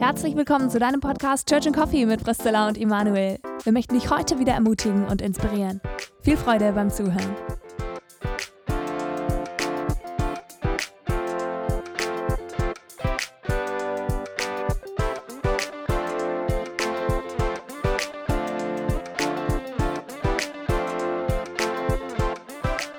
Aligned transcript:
Herzlich 0.00 0.34
willkommen 0.34 0.70
zu 0.70 0.78
deinem 0.78 1.00
Podcast 1.00 1.46
Church 1.46 1.66
and 1.66 1.76
Coffee 1.76 2.06
mit 2.06 2.24
Priscilla 2.24 2.66
und 2.66 2.78
Immanuel. 2.78 3.38
Wir 3.64 3.72
möchten 3.72 3.92
dich 3.92 4.08
heute 4.08 4.38
wieder 4.38 4.54
ermutigen 4.54 5.04
und 5.04 5.20
inspirieren. 5.20 5.82
Viel 6.22 6.38
Freude 6.38 6.72
beim 6.72 6.88
Zuhören. 6.88 7.36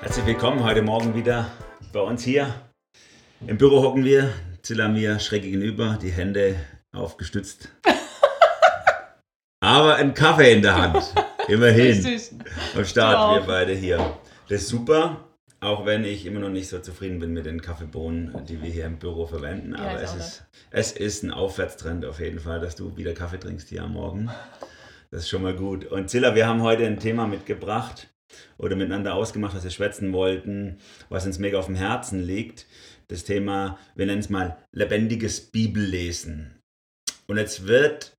Herzlich 0.01 0.25
willkommen 0.27 0.63
heute 0.63 0.83
Morgen 0.83 1.15
wieder 1.15 1.49
bei 1.91 2.01
uns 2.01 2.23
hier. 2.23 2.53
Im 3.47 3.57
Büro 3.57 3.81
hocken 3.81 4.05
wir, 4.05 4.31
Zilla 4.61 4.87
mir 4.87 5.19
schräg 5.19 5.41
gegenüber, 5.41 5.97
die 5.99 6.11
Hände 6.11 6.57
aufgestützt. 6.93 7.69
Aber 9.59 9.95
ein 9.95 10.13
Kaffee 10.13 10.53
in 10.53 10.61
der 10.61 10.75
Hand. 10.75 11.13
Immerhin. 11.47 12.05
Richtig. 12.05 12.31
Am 12.75 12.85
Start, 12.85 13.17
Wow. 13.17 13.35
wir 13.41 13.47
beide 13.47 13.73
hier. 13.73 14.17
Das 14.49 14.61
ist 14.63 14.69
super, 14.69 15.25
auch 15.59 15.85
wenn 15.85 16.03
ich 16.03 16.25
immer 16.25 16.39
noch 16.39 16.49
nicht 16.49 16.67
so 16.67 16.79
zufrieden 16.79 17.19
bin 17.19 17.31
mit 17.33 17.45
den 17.45 17.61
Kaffeebohnen, 17.61 18.45
die 18.45 18.61
wir 18.61 18.69
hier 18.69 18.85
im 18.85 18.97
Büro 18.97 19.27
verwenden. 19.27 19.73
Ja, 19.77 19.89
Aber 19.91 20.01
es 20.01 20.15
ist, 20.15 20.43
es 20.71 20.91
ist 20.91 21.23
ein 21.23 21.31
Aufwärtstrend 21.31 22.05
auf 22.05 22.19
jeden 22.19 22.39
Fall, 22.39 22.59
dass 22.59 22.75
du 22.75 22.97
wieder 22.97 23.13
Kaffee 23.13 23.39
trinkst 23.39 23.69
hier 23.69 23.83
am 23.83 23.93
Morgen. 23.93 24.31
Das 25.11 25.21
ist 25.23 25.29
schon 25.29 25.43
mal 25.43 25.55
gut. 25.55 25.85
Und 25.85 26.09
Zilla, 26.09 26.35
wir 26.35 26.47
haben 26.47 26.61
heute 26.63 26.85
ein 26.85 26.99
Thema 26.99 27.27
mitgebracht 27.27 28.07
oder 28.57 28.75
miteinander 28.75 29.13
ausgemacht, 29.13 29.55
was 29.55 29.63
wir 29.63 29.71
schwätzen 29.71 30.13
wollten, 30.13 30.79
was 31.09 31.25
uns 31.25 31.37
mega 31.37 31.59
auf 31.59 31.65
dem 31.67 31.75
Herzen 31.75 32.21
liegt. 32.23 32.65
Das 33.09 33.25
Thema, 33.25 33.77
wir 33.93 34.05
nennen 34.05 34.19
es 34.21 34.29
mal 34.29 34.57
lebendiges 34.71 35.51
Bibellesen. 35.51 36.60
Und 37.31 37.37
jetzt 37.37 37.65
wird, 37.65 38.13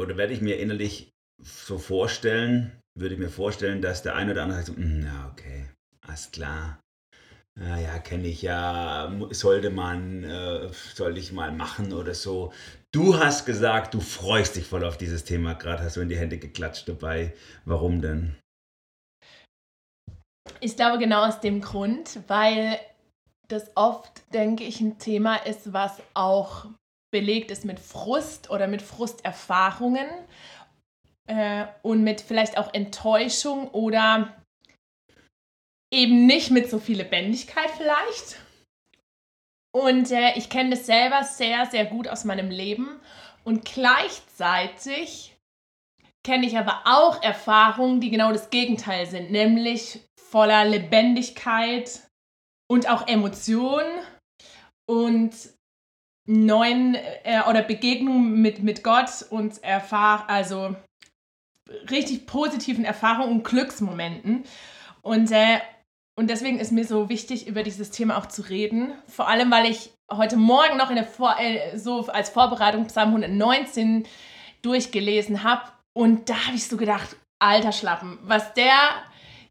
oder 0.00 0.16
werde 0.16 0.32
ich 0.32 0.40
mir 0.40 0.58
innerlich 0.58 1.10
so 1.38 1.76
vorstellen, 1.76 2.80
würde 2.98 3.14
ich 3.14 3.20
mir 3.20 3.28
vorstellen, 3.28 3.82
dass 3.82 4.02
der 4.02 4.16
eine 4.16 4.32
oder 4.32 4.44
andere 4.44 4.62
sagt, 4.62 4.68
so, 4.68 4.82
"Mm, 4.82 5.02
ja, 5.04 5.30
okay, 5.30 5.66
alles 6.00 6.30
klar. 6.30 6.80
Ja, 7.60 7.76
ja, 7.76 7.98
kenne 7.98 8.26
ich 8.26 8.40
ja, 8.40 9.12
sollte 9.32 9.68
man, 9.68 10.24
äh, 10.24 10.70
sollte 10.94 11.20
ich 11.20 11.30
mal 11.30 11.52
machen 11.52 11.92
oder 11.92 12.14
so. 12.14 12.50
Du 12.90 13.18
hast 13.18 13.44
gesagt, 13.44 13.92
du 13.92 14.00
freust 14.00 14.56
dich 14.56 14.64
voll 14.64 14.86
auf 14.86 14.96
dieses 14.96 15.24
Thema, 15.24 15.52
gerade 15.52 15.82
hast 15.82 15.98
du 15.98 16.00
in 16.00 16.08
die 16.08 16.16
Hände 16.16 16.38
geklatscht 16.38 16.88
dabei. 16.88 17.34
Warum 17.66 18.00
denn? 18.00 18.34
Ich 20.60 20.74
glaube 20.74 20.96
genau 20.96 21.26
aus 21.26 21.40
dem 21.40 21.60
Grund, 21.60 22.20
weil 22.28 22.78
das 23.48 23.70
oft, 23.74 24.22
denke 24.32 24.64
ich, 24.64 24.80
ein 24.80 24.98
Thema 24.98 25.36
ist, 25.36 25.74
was 25.74 26.00
auch 26.14 26.64
belegt 27.10 27.50
ist 27.50 27.64
mit 27.64 27.80
Frust 27.80 28.50
oder 28.50 28.66
mit 28.66 28.82
Frusterfahrungen 28.82 30.08
äh, 31.26 31.66
und 31.82 32.02
mit 32.02 32.20
vielleicht 32.20 32.58
auch 32.58 32.72
Enttäuschung 32.74 33.68
oder 33.70 34.34
eben 35.92 36.26
nicht 36.26 36.50
mit 36.50 36.70
so 36.70 36.78
viel 36.78 36.98
Lebendigkeit 36.98 37.70
vielleicht. 37.76 38.40
Und 39.74 40.10
äh, 40.10 40.36
ich 40.36 40.50
kenne 40.50 40.70
das 40.70 40.86
selber 40.86 41.24
sehr, 41.24 41.66
sehr 41.66 41.86
gut 41.86 42.08
aus 42.08 42.24
meinem 42.24 42.50
Leben 42.50 43.00
und 43.44 43.64
gleichzeitig 43.64 45.36
kenne 46.26 46.46
ich 46.46 46.58
aber 46.58 46.82
auch 46.84 47.22
Erfahrungen, 47.22 48.00
die 48.00 48.10
genau 48.10 48.32
das 48.32 48.50
Gegenteil 48.50 49.06
sind, 49.06 49.30
nämlich 49.30 50.00
voller 50.30 50.64
Lebendigkeit 50.64 52.02
und 52.70 52.88
auch 52.90 53.08
Emotionen 53.08 53.88
und 54.86 55.32
neuen 56.28 56.94
äh, 56.94 57.40
oder 57.48 57.62
Begegnungen 57.62 58.42
mit, 58.42 58.62
mit 58.62 58.84
Gott 58.84 59.24
und 59.30 59.64
erfahr 59.64 60.28
also 60.28 60.76
richtig 61.90 62.26
positiven 62.26 62.84
Erfahrungen 62.84 63.32
und 63.32 63.44
Glücksmomenten. 63.44 64.44
Und, 65.00 65.32
äh, 65.32 65.60
und 66.16 66.28
deswegen 66.28 66.58
ist 66.58 66.70
mir 66.70 66.84
so 66.84 67.08
wichtig, 67.08 67.46
über 67.46 67.62
dieses 67.62 67.90
Thema 67.90 68.18
auch 68.18 68.26
zu 68.26 68.42
reden. 68.42 68.92
Vor 69.06 69.26
allem, 69.26 69.50
weil 69.50 69.70
ich 69.70 69.90
heute 70.12 70.36
Morgen 70.36 70.76
noch 70.76 70.90
in 70.90 70.96
der 70.96 71.06
Vor 71.06 71.34
äh, 71.40 71.78
so 71.78 72.06
als 72.08 72.28
Vorbereitung 72.28 72.86
Psalm 72.88 73.08
119 73.08 74.06
durchgelesen 74.60 75.44
habe. 75.44 75.62
Und 75.94 76.28
da 76.28 76.46
habe 76.46 76.56
ich 76.56 76.68
so 76.68 76.76
gedacht, 76.76 77.16
alter 77.38 77.72
Schlappen, 77.72 78.18
was 78.22 78.52
der, 78.52 78.76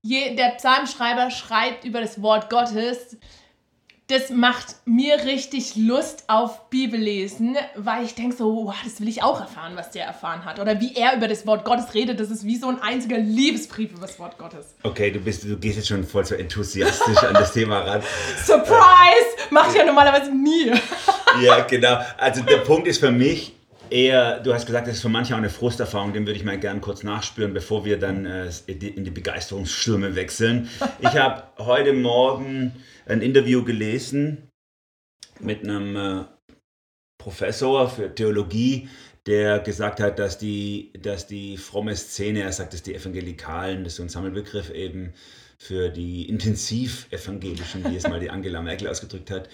der 0.04 0.50
Psalmschreiber 0.58 1.32
schreibt 1.32 1.86
über 1.86 2.02
das 2.02 2.22
Wort 2.22 2.52
Gottes, 2.52 3.18
das 4.08 4.30
macht 4.30 4.76
mir 4.86 5.26
richtig 5.26 5.76
Lust 5.76 6.24
auf 6.28 6.70
Bibellesen, 6.70 7.58
weil 7.76 8.06
ich 8.06 8.16
denke 8.16 8.38
so, 8.38 8.68
wow, 8.68 8.76
das 8.84 9.02
will 9.02 9.10
ich 9.10 9.22
auch 9.22 9.42
erfahren, 9.42 9.74
was 9.76 9.92
der 9.92 10.06
erfahren 10.06 10.46
hat. 10.46 10.60
Oder 10.60 10.80
wie 10.80 10.96
er 10.96 11.18
über 11.18 11.28
das 11.28 11.46
Wort 11.46 11.66
Gottes 11.66 11.94
redet, 11.94 12.20
das 12.20 12.32
ist 12.32 12.46
wie 12.46 12.56
so 12.56 12.70
ein 12.70 12.82
einziger 12.82 13.18
Liebesbrief 13.18 13.92
über 13.92 14.08
das 14.08 14.18
Wort 14.18 14.38
Gottes. 14.38 14.66
Okay, 14.84 15.12
du, 15.12 15.20
bist, 15.20 15.44
du 15.44 15.58
gehst 15.58 15.76
jetzt 15.76 15.90
schon 15.90 16.06
voll 16.06 16.24
so 16.24 16.36
enthusiastisch 16.36 17.18
an 17.18 17.34
das 17.34 17.52
Thema 17.52 17.80
ran. 17.80 18.02
Surprise! 18.46 18.78
Macht 19.50 19.76
ja 19.76 19.84
normalerweise 19.84 20.32
nie. 20.32 20.72
Ja, 21.42 21.60
genau. 21.62 22.00
Also 22.18 22.42
der 22.44 22.58
Punkt 22.58 22.88
ist 22.88 23.00
für 23.00 23.12
mich 23.12 23.54
eher, 23.90 24.40
du 24.40 24.54
hast 24.54 24.66
gesagt, 24.66 24.88
das 24.88 24.96
ist 24.96 25.02
für 25.02 25.10
manche 25.10 25.34
auch 25.34 25.38
eine 25.40 25.50
Frusterfahrung, 25.50 26.14
den 26.14 26.26
würde 26.26 26.38
ich 26.40 26.46
mal 26.46 26.60
gerne 26.60 26.80
kurz 26.80 27.04
nachspüren, 27.04 27.54
bevor 27.54 27.86
wir 27.86 27.98
dann 28.00 28.26
äh, 28.26 28.50
in 28.68 28.80
die- 28.80 28.90
in 28.90 29.04
die 29.04 29.12
Begeisterungsstürme 29.12 30.16
wechseln. 30.16 30.70
Ich 31.00 31.10
habe 31.16 31.44
heute 31.58 31.94
Morgen 31.94 32.74
ein 33.06 33.22
Interview 33.22 33.64
gelesen 33.64 34.50
mit 35.40 35.64
einem 35.64 35.96
äh, 35.96 36.24
Professor 37.18 37.90
für 37.90 38.14
Theologie, 38.14 38.90
der 39.26 39.60
gesagt 39.60 40.00
hat, 40.00 40.20
dass 40.20 40.38
die, 40.38 40.94
dass 41.02 41.28
die 41.28 41.58
fromme 41.58 41.96
Szene, 41.96 42.42
er 42.44 42.52
sagt, 42.54 42.74
dass 42.74 42.84
die 42.84 42.96
Evangelikalen, 42.96 43.84
das 43.84 43.94
ist 43.94 43.98
so 43.98 44.04
ein 44.04 44.10
Sammelbegriff 44.10 44.70
eben 44.70 45.14
für 45.58 45.90
die 45.90 46.30
Intensiv-Evangelischen, 46.30 47.84
wie 47.90 47.96
es 47.98 48.08
mal 48.08 48.20
die 48.20 48.30
Angela 48.30 48.62
Merkel 48.62 48.88
ausgedrückt 48.88 49.32
hat, 49.32 49.50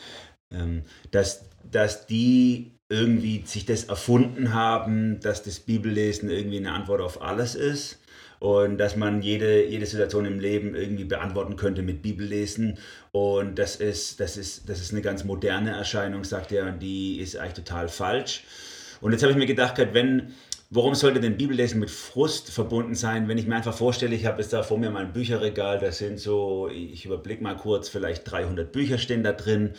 ähm, 0.53 0.83
dass, 1.11 1.49
dass 1.63 2.05
die 2.05 2.71
irgendwie 2.93 3.43
sich 3.45 3.65
das 3.65 3.85
erfunden 3.85 4.53
haben, 4.53 5.19
dass 5.19 5.43
das 5.43 5.59
Bibellesen 5.59 6.29
irgendwie 6.29 6.57
eine 6.57 6.71
Antwort 6.71 7.01
auf 7.01 7.21
alles 7.21 7.55
ist 7.55 7.99
und 8.39 8.77
dass 8.77 8.95
man 8.95 9.21
jede, 9.21 9.65
jede 9.65 9.85
Situation 9.85 10.25
im 10.25 10.39
Leben 10.39 10.75
irgendwie 10.75 11.05
beantworten 11.05 11.55
könnte 11.55 11.81
mit 11.81 12.01
Bibellesen. 12.01 12.77
Und 13.11 13.57
das 13.57 13.77
ist, 13.77 14.19
das, 14.19 14.37
ist, 14.37 14.69
das 14.69 14.79
ist 14.81 14.91
eine 14.91 15.01
ganz 15.01 15.23
moderne 15.23 15.71
Erscheinung, 15.71 16.23
sagt 16.23 16.51
er, 16.51 16.67
und 16.67 16.79
die 16.79 17.19
ist 17.19 17.37
eigentlich 17.37 17.65
total 17.65 17.87
falsch. 17.87 18.43
Und 19.01 19.13
jetzt 19.13 19.23
habe 19.23 19.31
ich 19.31 19.37
mir 19.37 19.45
gedacht, 19.45 19.77
wenn, 19.93 20.33
warum 20.69 20.93
sollte 20.93 21.19
denn 21.19 21.37
Bibellesen 21.37 21.79
mit 21.79 21.89
Frust 21.89 22.51
verbunden 22.51 22.95
sein, 22.95 23.27
wenn 23.27 23.37
ich 23.37 23.47
mir 23.47 23.55
einfach 23.55 23.75
vorstelle, 23.75 24.13
ich 24.13 24.25
habe 24.25 24.41
jetzt 24.41 24.53
da 24.53 24.61
vor 24.61 24.77
mir 24.77 24.91
mal 24.91 25.05
ein 25.05 25.13
Bücherregal, 25.13 25.79
da 25.79 25.91
sind 25.91 26.19
so, 26.19 26.67
ich 26.67 27.05
überblicke 27.05 27.41
mal 27.43 27.55
kurz, 27.55 27.89
vielleicht 27.89 28.29
300 28.29 28.71
Bücher 28.71 28.97
stehen 28.97 29.23
da 29.23 29.31
drin, 29.31 29.71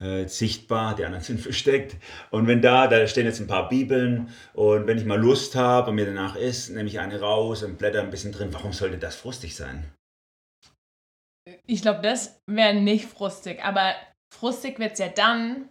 äh, 0.00 0.26
sichtbar, 0.26 0.94
die 0.94 1.04
anderen 1.04 1.24
sind 1.24 1.40
versteckt. 1.40 1.96
Und 2.30 2.46
wenn 2.46 2.62
da, 2.62 2.86
da 2.86 3.06
stehen 3.06 3.26
jetzt 3.26 3.40
ein 3.40 3.46
paar 3.46 3.68
Bibeln 3.68 4.30
und 4.54 4.86
wenn 4.86 4.98
ich 4.98 5.04
mal 5.04 5.20
Lust 5.20 5.54
habe 5.54 5.90
und 5.90 5.96
mir 5.96 6.06
danach 6.06 6.36
ist, 6.36 6.70
nehme 6.70 6.88
ich 6.88 7.00
eine 7.00 7.20
raus 7.20 7.62
und 7.62 7.78
blätter 7.78 8.00
ein 8.00 8.10
bisschen 8.10 8.32
drin. 8.32 8.52
Warum 8.52 8.72
sollte 8.72 8.98
das 8.98 9.16
frustig 9.16 9.56
sein? 9.56 9.92
Ich 11.66 11.82
glaube, 11.82 12.00
das 12.02 12.40
wäre 12.46 12.74
nicht 12.74 13.06
frustig, 13.06 13.62
aber 13.64 13.94
frustig 14.34 14.78
wird 14.78 14.94
es 14.94 14.98
ja 14.98 15.08
dann, 15.08 15.68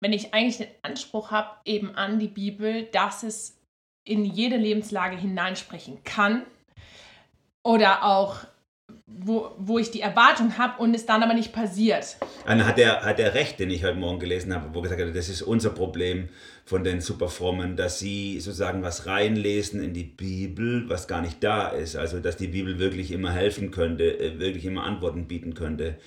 wenn 0.00 0.12
ich 0.12 0.32
eigentlich 0.32 0.58
den 0.58 0.68
Anspruch 0.82 1.30
habe, 1.30 1.50
eben 1.64 1.94
an 1.94 2.18
die 2.18 2.28
Bibel, 2.28 2.84
dass 2.84 3.22
es 3.22 3.58
in 4.06 4.24
jede 4.24 4.56
Lebenslage 4.56 5.16
hineinsprechen 5.16 6.02
kann 6.04 6.46
oder 7.62 8.04
auch, 8.04 8.46
wo, 9.10 9.52
wo 9.58 9.78
ich 9.78 9.90
die 9.90 10.00
Erwartung 10.00 10.58
habe 10.58 10.80
und 10.82 10.94
es 10.94 11.06
dann 11.06 11.22
aber 11.22 11.34
nicht 11.34 11.52
passiert. 11.52 12.18
Dann 12.46 12.64
hat 12.66 12.78
er, 12.78 13.02
hat 13.02 13.18
er 13.18 13.34
recht, 13.34 13.58
den 13.58 13.70
ich 13.70 13.84
heute 13.84 13.96
Morgen 13.96 14.18
gelesen 14.18 14.54
habe, 14.54 14.74
wo 14.74 14.80
gesagt 14.80 15.00
hat, 15.00 15.14
das 15.14 15.28
ist 15.28 15.42
unser 15.42 15.70
Problem 15.70 16.28
von 16.64 16.84
den 16.84 17.00
Superfrommen, 17.00 17.76
dass 17.76 17.98
sie 17.98 18.40
sozusagen 18.40 18.82
was 18.82 19.06
reinlesen 19.06 19.82
in 19.82 19.94
die 19.94 20.04
Bibel, 20.04 20.88
was 20.88 21.08
gar 21.08 21.22
nicht 21.22 21.42
da 21.42 21.68
ist. 21.68 21.96
Also, 21.96 22.20
dass 22.20 22.36
die 22.36 22.48
Bibel 22.48 22.78
wirklich 22.78 23.10
immer 23.10 23.32
helfen 23.32 23.70
könnte, 23.70 24.18
äh, 24.18 24.38
wirklich 24.38 24.64
immer 24.66 24.84
Antworten 24.84 25.26
bieten 25.26 25.54
könnte. 25.54 25.98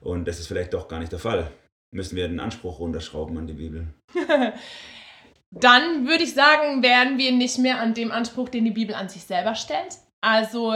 Und 0.00 0.28
das 0.28 0.38
ist 0.38 0.46
vielleicht 0.46 0.74
doch 0.74 0.88
gar 0.88 1.00
nicht 1.00 1.12
der 1.12 1.18
Fall. 1.18 1.50
Müssen 1.92 2.16
wir 2.16 2.28
den 2.28 2.40
Anspruch 2.40 2.78
runterschrauben 2.78 3.36
an 3.38 3.46
die 3.46 3.54
Bibel. 3.54 3.88
Dann 5.50 6.06
würde 6.06 6.22
ich 6.22 6.34
sagen, 6.34 6.82
werden 6.82 7.18
wir 7.18 7.32
nicht 7.32 7.58
mehr 7.58 7.80
an 7.80 7.94
dem 7.94 8.12
Anspruch, 8.12 8.48
den 8.48 8.64
die 8.64 8.70
Bibel 8.70 8.94
an 8.94 9.08
sich 9.08 9.24
selber 9.24 9.56
stellt. 9.56 9.98
Also 10.20 10.74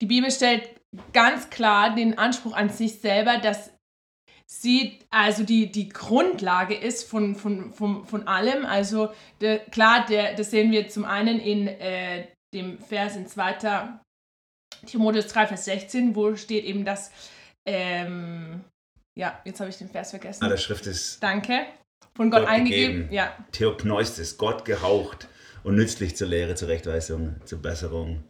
die 0.00 0.06
Bibel 0.06 0.30
stellt 0.30 0.79
ganz 1.12 1.50
klar 1.50 1.94
den 1.94 2.18
Anspruch 2.18 2.54
an 2.54 2.70
sich 2.70 3.00
selber, 3.00 3.38
dass 3.38 3.70
sie 4.46 4.98
also 5.10 5.44
die, 5.44 5.70
die 5.70 5.88
Grundlage 5.88 6.74
ist 6.74 7.08
von, 7.08 7.36
von, 7.36 7.72
von, 7.72 8.04
von 8.04 8.26
allem. 8.26 8.66
Also 8.66 9.10
der, 9.40 9.60
klar, 9.60 10.04
der, 10.08 10.34
das 10.34 10.50
sehen 10.50 10.72
wir 10.72 10.88
zum 10.88 11.04
einen 11.04 11.38
in 11.38 11.68
äh, 11.68 12.26
dem 12.52 12.78
Vers 12.78 13.16
in 13.16 13.28
2. 13.28 13.58
Timotheus 14.86 15.28
3, 15.28 15.46
Vers 15.48 15.64
16, 15.66 16.16
wo 16.16 16.34
steht 16.36 16.64
eben, 16.64 16.84
dass, 16.84 17.12
ähm, 17.66 18.64
ja, 19.16 19.40
jetzt 19.44 19.60
habe 19.60 19.70
ich 19.70 19.78
den 19.78 19.90
Vers 19.90 20.10
vergessen. 20.10 20.42
Ah, 20.42 20.48
der 20.48 20.56
Schrift 20.56 20.86
ist 20.86 21.22
Danke. 21.22 21.66
von 22.16 22.30
Gott, 22.30 22.40
Gott 22.40 22.48
eingegeben. 22.48 22.94
gegeben. 22.94 23.12
Ja, 23.12 23.36
Theopneustis, 23.52 24.36
Gott 24.36 24.64
gehaucht 24.64 25.28
und 25.62 25.76
nützlich 25.76 26.16
zur 26.16 26.28
Lehre, 26.28 26.54
zur 26.54 26.68
Rechtweisung, 26.68 27.36
zur 27.44 27.60
Besserung 27.60 28.24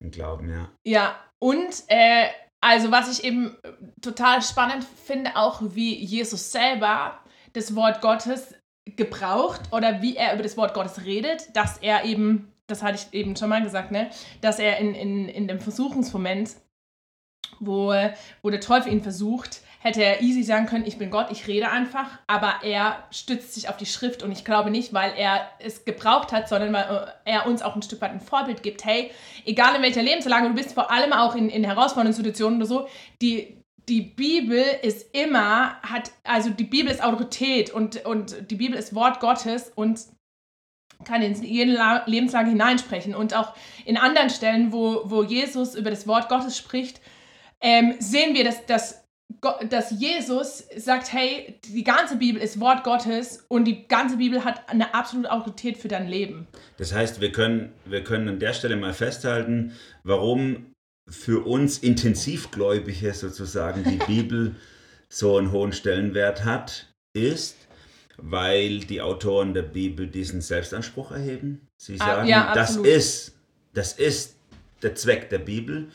im 0.00 0.10
Glauben, 0.10 0.48
ja. 0.50 0.70
Ja, 0.84 1.16
und 1.38 1.84
äh, 1.88 2.28
also 2.60 2.90
was 2.90 3.10
ich 3.10 3.24
eben 3.24 3.56
äh, 3.62 3.72
total 4.00 4.42
spannend 4.42 4.84
finde, 4.84 5.36
auch 5.36 5.60
wie 5.62 5.94
Jesus 5.94 6.52
selber 6.52 7.18
das 7.52 7.74
Wort 7.74 8.00
Gottes 8.00 8.54
gebraucht 8.84 9.60
oder 9.72 10.02
wie 10.02 10.16
er 10.16 10.34
über 10.34 10.42
das 10.42 10.56
Wort 10.56 10.74
Gottes 10.74 11.04
redet, 11.04 11.54
dass 11.54 11.78
er 11.78 12.04
eben, 12.04 12.52
das 12.66 12.82
hatte 12.82 12.96
ich 12.96 13.14
eben 13.18 13.36
schon 13.36 13.48
mal 13.48 13.62
gesagt, 13.62 13.90
ne, 13.92 14.10
dass 14.40 14.58
er 14.58 14.78
in, 14.78 14.94
in, 14.94 15.28
in 15.28 15.48
dem 15.48 15.60
Versuchungsmoment, 15.60 16.56
wo, 17.58 17.94
wo 18.42 18.50
der 18.50 18.60
Teufel 18.60 18.92
ihn 18.92 19.02
versucht, 19.02 19.62
hätte 19.82 20.04
er 20.04 20.20
easy 20.20 20.42
sagen 20.42 20.66
können, 20.66 20.86
ich 20.86 20.98
bin 20.98 21.10
Gott, 21.10 21.28
ich 21.30 21.46
rede 21.46 21.70
einfach, 21.70 22.06
aber 22.26 22.60
er 22.62 23.02
stützt 23.10 23.54
sich 23.54 23.70
auf 23.70 23.78
die 23.78 23.86
Schrift 23.86 24.22
und 24.22 24.30
ich 24.30 24.44
glaube 24.44 24.70
nicht, 24.70 24.92
weil 24.92 25.14
er 25.16 25.48
es 25.58 25.86
gebraucht 25.86 26.32
hat, 26.32 26.50
sondern 26.50 26.72
weil 26.74 27.08
äh, 27.24 27.30
er 27.32 27.46
uns 27.46 27.62
auch 27.62 27.74
ein 27.74 27.82
Stück 27.82 28.02
weit 28.02 28.12
ein 28.12 28.20
Vorbild 28.20 28.62
gibt. 28.62 28.84
Hey, 28.84 29.10
egal 29.46 29.74
in 29.74 29.82
welcher 29.82 30.02
Lebenslage 30.02 30.48
du 30.48 30.54
bist, 30.54 30.74
vor 30.74 30.90
allem 30.90 31.14
auch 31.14 31.34
in, 31.34 31.48
in 31.48 31.64
herausfordernden 31.64 32.12
Situationen 32.12 32.58
oder 32.58 32.66
so, 32.66 32.88
die, 33.22 33.56
die 33.88 34.02
Bibel 34.02 34.62
ist 34.82 35.14
immer, 35.14 35.80
hat, 35.80 36.12
also 36.24 36.50
die 36.50 36.64
Bibel 36.64 36.92
ist 36.92 37.02
Autorität 37.02 37.70
und, 37.70 38.04
und 38.04 38.50
die 38.50 38.56
Bibel 38.56 38.78
ist 38.78 38.94
Wort 38.94 39.18
Gottes 39.18 39.72
und 39.74 39.98
kann 41.04 41.22
in 41.22 41.42
jede 41.42 41.72
La 41.72 42.02
Lebenslage 42.04 42.50
hineinsprechen. 42.50 43.14
Und 43.14 43.34
auch 43.34 43.54
in 43.86 43.96
anderen 43.96 44.28
Stellen, 44.28 44.72
wo, 44.74 45.00
wo 45.06 45.22
Jesus 45.22 45.74
über 45.74 45.88
das 45.88 46.06
Wort 46.06 46.28
Gottes 46.28 46.58
spricht, 46.58 47.00
ähm, 47.62 47.94
sehen 47.98 48.34
wir, 48.34 48.44
dass, 48.44 48.66
dass, 48.66 48.99
dass 49.68 49.90
Jesus 49.92 50.64
sagt, 50.76 51.12
hey, 51.12 51.58
die 51.64 51.84
ganze 51.84 52.16
Bibel 52.16 52.42
ist 52.42 52.60
Wort 52.60 52.84
Gottes 52.84 53.44
und 53.48 53.64
die 53.64 53.86
ganze 53.86 54.16
Bibel 54.16 54.44
hat 54.44 54.68
eine 54.68 54.94
absolute 54.94 55.30
Autorität 55.30 55.76
für 55.78 55.88
dein 55.88 56.08
Leben. 56.08 56.46
Das 56.78 56.92
heißt, 56.92 57.20
wir 57.20 57.32
können, 57.32 57.72
wir 57.84 58.02
können 58.02 58.28
an 58.28 58.38
der 58.38 58.52
Stelle 58.52 58.76
mal 58.76 58.92
festhalten, 58.92 59.72
warum 60.02 60.72
für 61.08 61.46
uns 61.46 61.78
Intensivgläubige 61.78 63.12
sozusagen 63.14 63.84
die 63.84 63.96
Bibel 64.06 64.56
so 65.08 65.36
einen 65.36 65.52
hohen 65.52 65.72
Stellenwert 65.72 66.44
hat, 66.44 66.86
ist, 67.12 67.56
weil 68.16 68.80
die 68.80 69.00
Autoren 69.00 69.54
der 69.54 69.62
Bibel 69.62 70.06
diesen 70.06 70.40
Selbstanspruch 70.40 71.10
erheben. 71.10 71.66
Sie 71.76 71.96
Ah, 72.00 72.06
sagen, 72.06 72.28
ja, 72.28 72.54
das 72.54 72.76
ist, 72.76 73.34
das 73.74 73.94
ist 73.94 74.36
der 74.82 74.94
Zweck 74.94 75.30
der 75.30 75.38
Bibel 75.38 75.88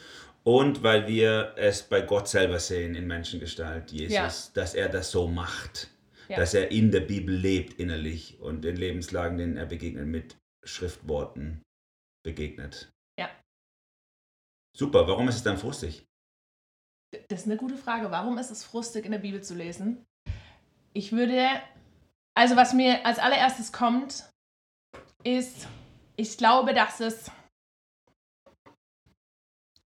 und 0.46 0.84
weil 0.84 1.08
wir 1.08 1.54
es 1.58 1.84
bei 1.84 2.02
Gott 2.02 2.28
selber 2.28 2.60
sehen 2.60 2.96
in 2.96 3.08
Menschengestalt, 3.08 3.92
Jesus, 3.92 4.14
Ja. 4.14 4.30
dass 4.54 4.74
er 4.76 4.90
das 4.90 5.12
so 5.12 5.28
macht, 5.28 5.90
Ja. 6.30 6.38
dass 6.38 6.54
er 6.54 6.72
in 6.72 6.92
der 6.92 7.02
Bibel 7.02 7.36
lebt 7.36 7.74
innerlich 7.80 8.40
und 8.40 8.64
in 8.66 8.76
Lebenslagen, 8.78 9.38
denen 9.38 9.58
er 9.58 9.66
begegnet, 9.66 10.06
mit 10.08 10.38
Schriftworten 10.64 11.62
begegnet. 12.24 12.92
Ja. 13.20 13.30
Super, 14.76 15.08
warum 15.08 15.28
ist 15.28 15.36
es 15.36 15.44
dann 15.44 15.58
frustig? 15.58 16.06
Das 17.30 17.42
ist 17.42 17.46
eine 17.46 17.58
gute 17.58 17.78
Frage. 17.78 18.12
Warum 18.12 18.38
ist 18.38 18.52
es 18.52 18.64
frustig, 18.64 19.06
in 19.06 19.12
der 19.12 19.20
Bibel 19.20 19.42
zu 19.42 19.56
lesen? 19.56 20.06
Ich 20.94 21.12
würde, 21.12 21.48
also 22.36 22.56
was 22.56 22.74
mir 22.74 23.06
als 23.06 23.20
allererstes 23.20 23.72
kommt, 23.72 24.30
ist, 25.24 25.68
ich 26.18 26.38
glaube, 26.38 26.74
dass 26.74 27.00
es, 27.00 27.32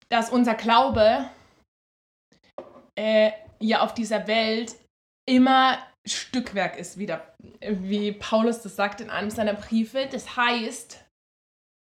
dass 0.09 0.29
unser 0.29 0.55
Glaube 0.55 1.29
äh, 2.95 3.31
ja 3.59 3.81
auf 3.81 3.93
dieser 3.93 4.27
Welt 4.27 4.75
immer 5.27 5.77
Stückwerk 6.05 6.77
ist, 6.77 6.97
wieder, 6.97 7.35
wie 7.61 8.11
Paulus 8.13 8.61
das 8.61 8.75
sagt 8.75 9.01
in 9.01 9.09
einem 9.09 9.29
seiner 9.29 9.53
Briefe. 9.53 10.07
Das 10.09 10.37
heißt, 10.37 11.03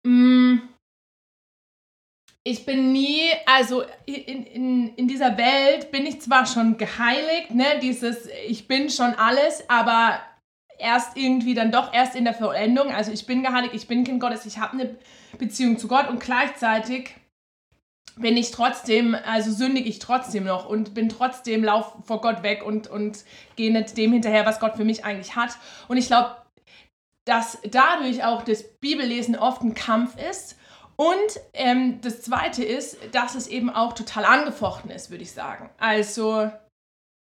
mh, 0.05 0.61
ich 2.45 2.65
bin 2.65 2.91
nie, 2.91 3.31
also 3.45 3.83
in, 4.05 4.45
in, 4.45 4.95
in 4.95 5.07
dieser 5.07 5.37
Welt 5.37 5.91
bin 5.91 6.05
ich 6.05 6.21
zwar 6.21 6.45
schon 6.45 6.77
geheiligt, 6.77 7.51
ne, 7.51 7.79
dieses 7.81 8.27
ich 8.47 8.67
bin 8.67 8.89
schon 8.89 9.13
alles, 9.15 9.67
aber 9.69 10.19
erst 10.77 11.15
irgendwie 11.15 11.53
dann 11.53 11.71
doch 11.71 11.93
erst 11.93 12.15
in 12.15 12.25
der 12.25 12.33
Vollendung. 12.33 12.91
Also 12.91 13.11
ich 13.11 13.25
bin 13.25 13.43
geheiligt, 13.43 13.73
ich 13.73 13.87
bin 13.87 14.03
Kind 14.03 14.19
Gottes, 14.19 14.45
ich 14.45 14.57
habe 14.57 14.73
eine 14.73 14.97
Beziehung 15.37 15.77
zu 15.77 15.87
Gott 15.87 16.09
und 16.09 16.19
gleichzeitig 16.19 17.15
bin 18.15 18.37
ich 18.37 18.51
trotzdem, 18.51 19.15
also 19.25 19.51
sündige 19.51 19.89
ich 19.89 19.99
trotzdem 19.99 20.43
noch 20.43 20.67
und 20.67 20.93
bin 20.93 21.09
trotzdem 21.09 21.63
lauf 21.63 21.93
vor 22.03 22.21
Gott 22.21 22.43
weg 22.43 22.63
und, 22.65 22.87
und 22.87 23.23
gehe 23.55 23.71
nicht 23.71 23.97
dem 23.97 24.13
hinterher, 24.13 24.45
was 24.45 24.59
Gott 24.59 24.75
für 24.75 24.85
mich 24.85 25.03
eigentlich 25.03 25.35
hat. 25.35 25.57
Und 25.87 25.97
ich 25.97 26.07
glaube, 26.07 26.35
dass 27.25 27.59
dadurch 27.69 28.23
auch 28.23 28.43
das 28.43 28.63
Bibellesen 28.63 29.35
oft 29.35 29.61
ein 29.61 29.73
Kampf 29.73 30.15
ist. 30.29 30.57
Und 30.95 31.39
ähm, 31.53 32.01
das 32.01 32.21
Zweite 32.21 32.63
ist, 32.63 32.97
dass 33.13 33.33
es 33.35 33.47
eben 33.47 33.69
auch 33.69 33.93
total 33.93 34.25
angefochten 34.25 34.91
ist, 34.91 35.09
würde 35.09 35.23
ich 35.23 35.31
sagen. 35.31 35.69
Also 35.79 36.51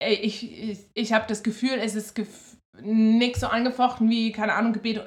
ich, 0.05 0.71
ich, 0.71 0.79
ich 0.95 1.13
habe 1.13 1.27
das 1.29 1.43
Gefühl, 1.43 1.79
es 1.79 1.95
ist 1.95 2.15
gef 2.15 2.57
nicht 2.81 3.37
so 3.37 3.49
angefochten 3.49 4.09
wie, 4.09 4.33
keine 4.33 4.55
Ahnung, 4.55 4.73
Gebet, 4.73 5.03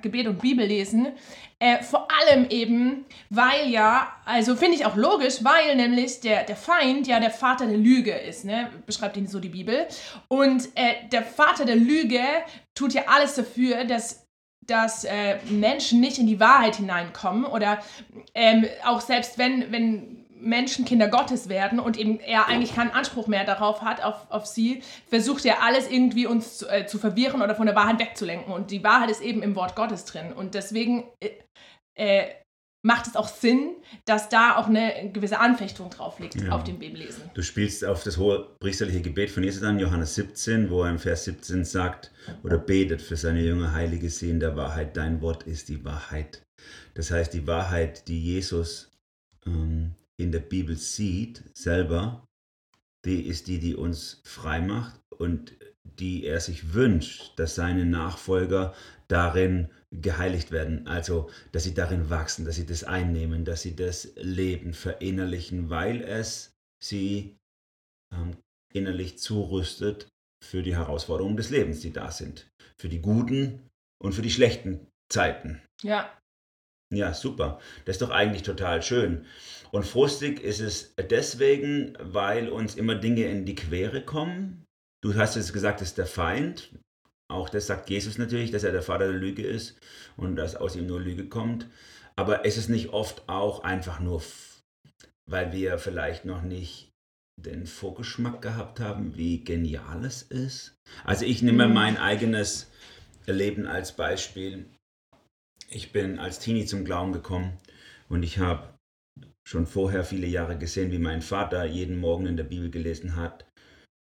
Gebet 0.00 0.26
und 0.26 0.40
Bibellesen. 0.40 1.12
Äh, 1.58 1.82
vor 1.82 2.08
allem 2.10 2.48
eben, 2.48 3.04
weil 3.30 3.68
ja, 3.68 4.12
also 4.24 4.56
finde 4.56 4.76
ich 4.76 4.86
auch 4.86 4.96
logisch, 4.96 5.42
weil 5.42 5.76
nämlich 5.76 6.20
der, 6.20 6.44
der 6.44 6.56
Feind 6.56 7.06
ja 7.06 7.20
der 7.20 7.30
Vater 7.30 7.66
der 7.66 7.78
Lüge 7.78 8.12
ist, 8.12 8.44
ne? 8.44 8.70
beschreibt 8.86 9.16
ihn 9.16 9.26
so 9.26 9.40
die 9.40 9.48
Bibel. 9.48 9.86
Und 10.28 10.68
äh, 10.74 11.08
der 11.12 11.22
Vater 11.22 11.64
der 11.64 11.76
Lüge 11.76 12.20
tut 12.74 12.94
ja 12.94 13.04
alles 13.06 13.34
dafür, 13.34 13.84
dass 13.84 14.26
dass 14.66 15.04
äh, 15.04 15.36
Menschen 15.48 16.00
nicht 16.00 16.18
in 16.18 16.26
die 16.26 16.40
Wahrheit 16.40 16.76
hineinkommen 16.76 17.44
oder 17.44 17.78
ähm, 18.34 18.66
auch 18.84 19.00
selbst 19.00 19.38
wenn, 19.38 19.70
wenn 19.70 20.25
Menschen 20.40 20.84
Kinder 20.84 21.08
Gottes 21.08 21.48
werden 21.48 21.78
und 21.80 21.98
eben 21.98 22.20
er 22.20 22.48
eigentlich 22.48 22.74
keinen 22.74 22.90
Anspruch 22.90 23.26
mehr 23.26 23.44
darauf 23.44 23.82
hat, 23.82 24.02
auf, 24.02 24.30
auf 24.30 24.46
sie, 24.46 24.82
versucht 25.08 25.44
er 25.44 25.62
alles 25.62 25.90
irgendwie 25.90 26.26
uns 26.26 26.58
zu, 26.58 26.68
äh, 26.68 26.86
zu 26.86 26.98
verwirren 26.98 27.42
oder 27.42 27.54
von 27.54 27.66
der 27.66 27.76
Wahrheit 27.76 27.98
wegzulenken. 27.98 28.52
Und 28.52 28.70
die 28.70 28.84
Wahrheit 28.84 29.10
ist 29.10 29.22
eben 29.22 29.42
im 29.42 29.54
Wort 29.56 29.76
Gottes 29.76 30.04
drin. 30.04 30.32
Und 30.32 30.54
deswegen 30.54 31.04
äh, 31.20 31.30
äh, 31.94 32.26
macht 32.82 33.08
es 33.08 33.16
auch 33.16 33.28
Sinn, 33.28 33.74
dass 34.04 34.28
da 34.28 34.56
auch 34.56 34.68
eine 34.68 35.10
gewisse 35.12 35.40
Anfechtung 35.40 35.90
drauf 35.90 36.20
liegt 36.20 36.40
Ja. 36.40 36.52
auf 36.52 36.62
dem 36.62 36.78
Bibellesen. 36.78 37.30
Du 37.34 37.42
spielst 37.42 37.84
auf 37.84 38.04
das 38.04 38.16
hohe 38.16 38.54
priesterliche 38.60 39.00
Gebet 39.00 39.30
von 39.30 39.42
Jesus 39.42 39.62
an, 39.64 39.78
Johannes 39.80 40.14
17, 40.14 40.70
wo 40.70 40.84
er 40.84 40.90
im 40.90 40.98
Vers 41.00 41.24
17 41.24 41.64
sagt 41.64 42.12
oder 42.44 42.58
betet 42.58 43.02
für 43.02 43.16
seine 43.16 43.40
Jünger, 43.40 43.72
Heilige 43.72 44.08
sie 44.08 44.30
in 44.30 44.38
der 44.38 44.54
Wahrheit, 44.56 44.96
dein 44.96 45.20
Wort 45.20 45.42
ist 45.44 45.68
die 45.68 45.84
Wahrheit. 45.84 46.42
Das 46.94 47.10
heißt, 47.10 47.34
die 47.34 47.46
Wahrheit, 47.46 48.06
die 48.06 48.22
Jesus 48.22 48.92
ähm, 49.46 49.94
in 50.18 50.32
der 50.32 50.40
Bibel 50.40 50.76
sieht, 50.76 51.42
selber, 51.54 52.26
die 53.04 53.26
ist 53.26 53.46
die, 53.46 53.58
die 53.58 53.74
uns 53.74 54.20
frei 54.24 54.60
macht 54.60 55.00
und 55.16 55.56
die 55.84 56.24
er 56.24 56.40
sich 56.40 56.74
wünscht, 56.74 57.38
dass 57.38 57.54
seine 57.54 57.84
Nachfolger 57.84 58.74
darin 59.08 59.70
geheiligt 59.92 60.50
werden, 60.50 60.86
also 60.86 61.30
dass 61.52 61.64
sie 61.64 61.74
darin 61.74 62.10
wachsen, 62.10 62.44
dass 62.44 62.56
sie 62.56 62.66
das 62.66 62.84
einnehmen, 62.84 63.44
dass 63.44 63.62
sie 63.62 63.76
das 63.76 64.12
Leben 64.16 64.74
verinnerlichen, 64.74 65.70
weil 65.70 66.02
es 66.02 66.54
sie 66.82 67.36
ähm, 68.12 68.36
innerlich 68.72 69.18
zurüstet 69.18 70.08
für 70.44 70.62
die 70.62 70.76
Herausforderungen 70.76 71.36
des 71.36 71.50
Lebens, 71.50 71.80
die 71.80 71.92
da 71.92 72.10
sind, 72.10 72.50
für 72.78 72.88
die 72.88 73.00
guten 73.00 73.68
und 74.02 74.12
für 74.12 74.22
die 74.22 74.30
schlechten 74.30 74.88
Zeiten. 75.08 75.62
Ja, 75.82 76.10
Ja, 76.94 77.12
super. 77.14 77.60
Das 77.84 77.96
ist 77.96 78.02
doch 78.02 78.10
eigentlich 78.10 78.42
total 78.42 78.82
schön. 78.82 79.26
Und 79.72 79.84
frustig 79.84 80.40
ist 80.40 80.60
es 80.60 80.94
deswegen, 81.10 81.96
weil 82.00 82.48
uns 82.48 82.76
immer 82.76 82.94
Dinge 82.94 83.24
in 83.24 83.44
die 83.44 83.56
Quere 83.56 84.02
kommen. 84.04 84.64
Du 85.02 85.14
hast 85.14 85.36
jetzt 85.36 85.52
gesagt, 85.52 85.80
es 85.82 85.88
ist 85.88 85.98
der 85.98 86.06
Feind. 86.06 86.70
Auch 87.28 87.48
das 87.48 87.66
sagt 87.66 87.90
Jesus 87.90 88.18
natürlich, 88.18 88.52
dass 88.52 88.62
er 88.62 88.72
der 88.72 88.82
Vater 88.82 89.08
der 89.08 89.18
Lüge 89.18 89.42
ist 89.44 89.78
und 90.16 90.36
dass 90.36 90.54
aus 90.54 90.76
ihm 90.76 90.86
nur 90.86 91.00
Lüge 91.00 91.28
kommt. 91.28 91.66
Aber 92.14 92.44
ist 92.44 92.56
es 92.56 92.68
nicht 92.68 92.90
oft 92.90 93.28
auch 93.28 93.64
einfach 93.64 93.98
nur, 93.98 94.22
weil 95.28 95.52
wir 95.52 95.78
vielleicht 95.78 96.24
noch 96.24 96.42
nicht 96.42 96.90
den 97.38 97.66
Vorgeschmack 97.66 98.40
gehabt 98.40 98.80
haben, 98.80 99.16
wie 99.16 99.44
genial 99.44 100.04
es 100.04 100.22
ist? 100.22 100.74
Also 101.04 101.24
ich 101.24 101.42
nehme 101.42 101.66
Mhm. 101.66 101.74
mein 101.74 101.96
eigenes 101.98 102.70
Leben 103.26 103.66
als 103.66 103.92
Beispiel. 103.96 104.66
Ich 105.68 105.92
bin 105.92 106.18
als 106.18 106.38
Teenie 106.38 106.64
zum 106.64 106.84
Glauben 106.84 107.12
gekommen 107.12 107.58
und 108.08 108.22
ich 108.22 108.38
habe 108.38 108.78
schon 109.46 109.66
vorher 109.66 110.04
viele 110.04 110.26
Jahre 110.26 110.58
gesehen, 110.58 110.92
wie 110.92 110.98
mein 110.98 111.22
Vater 111.22 111.64
jeden 111.64 111.98
Morgen 111.98 112.26
in 112.26 112.36
der 112.36 112.44
Bibel 112.44 112.70
gelesen 112.70 113.16
hat 113.16 113.46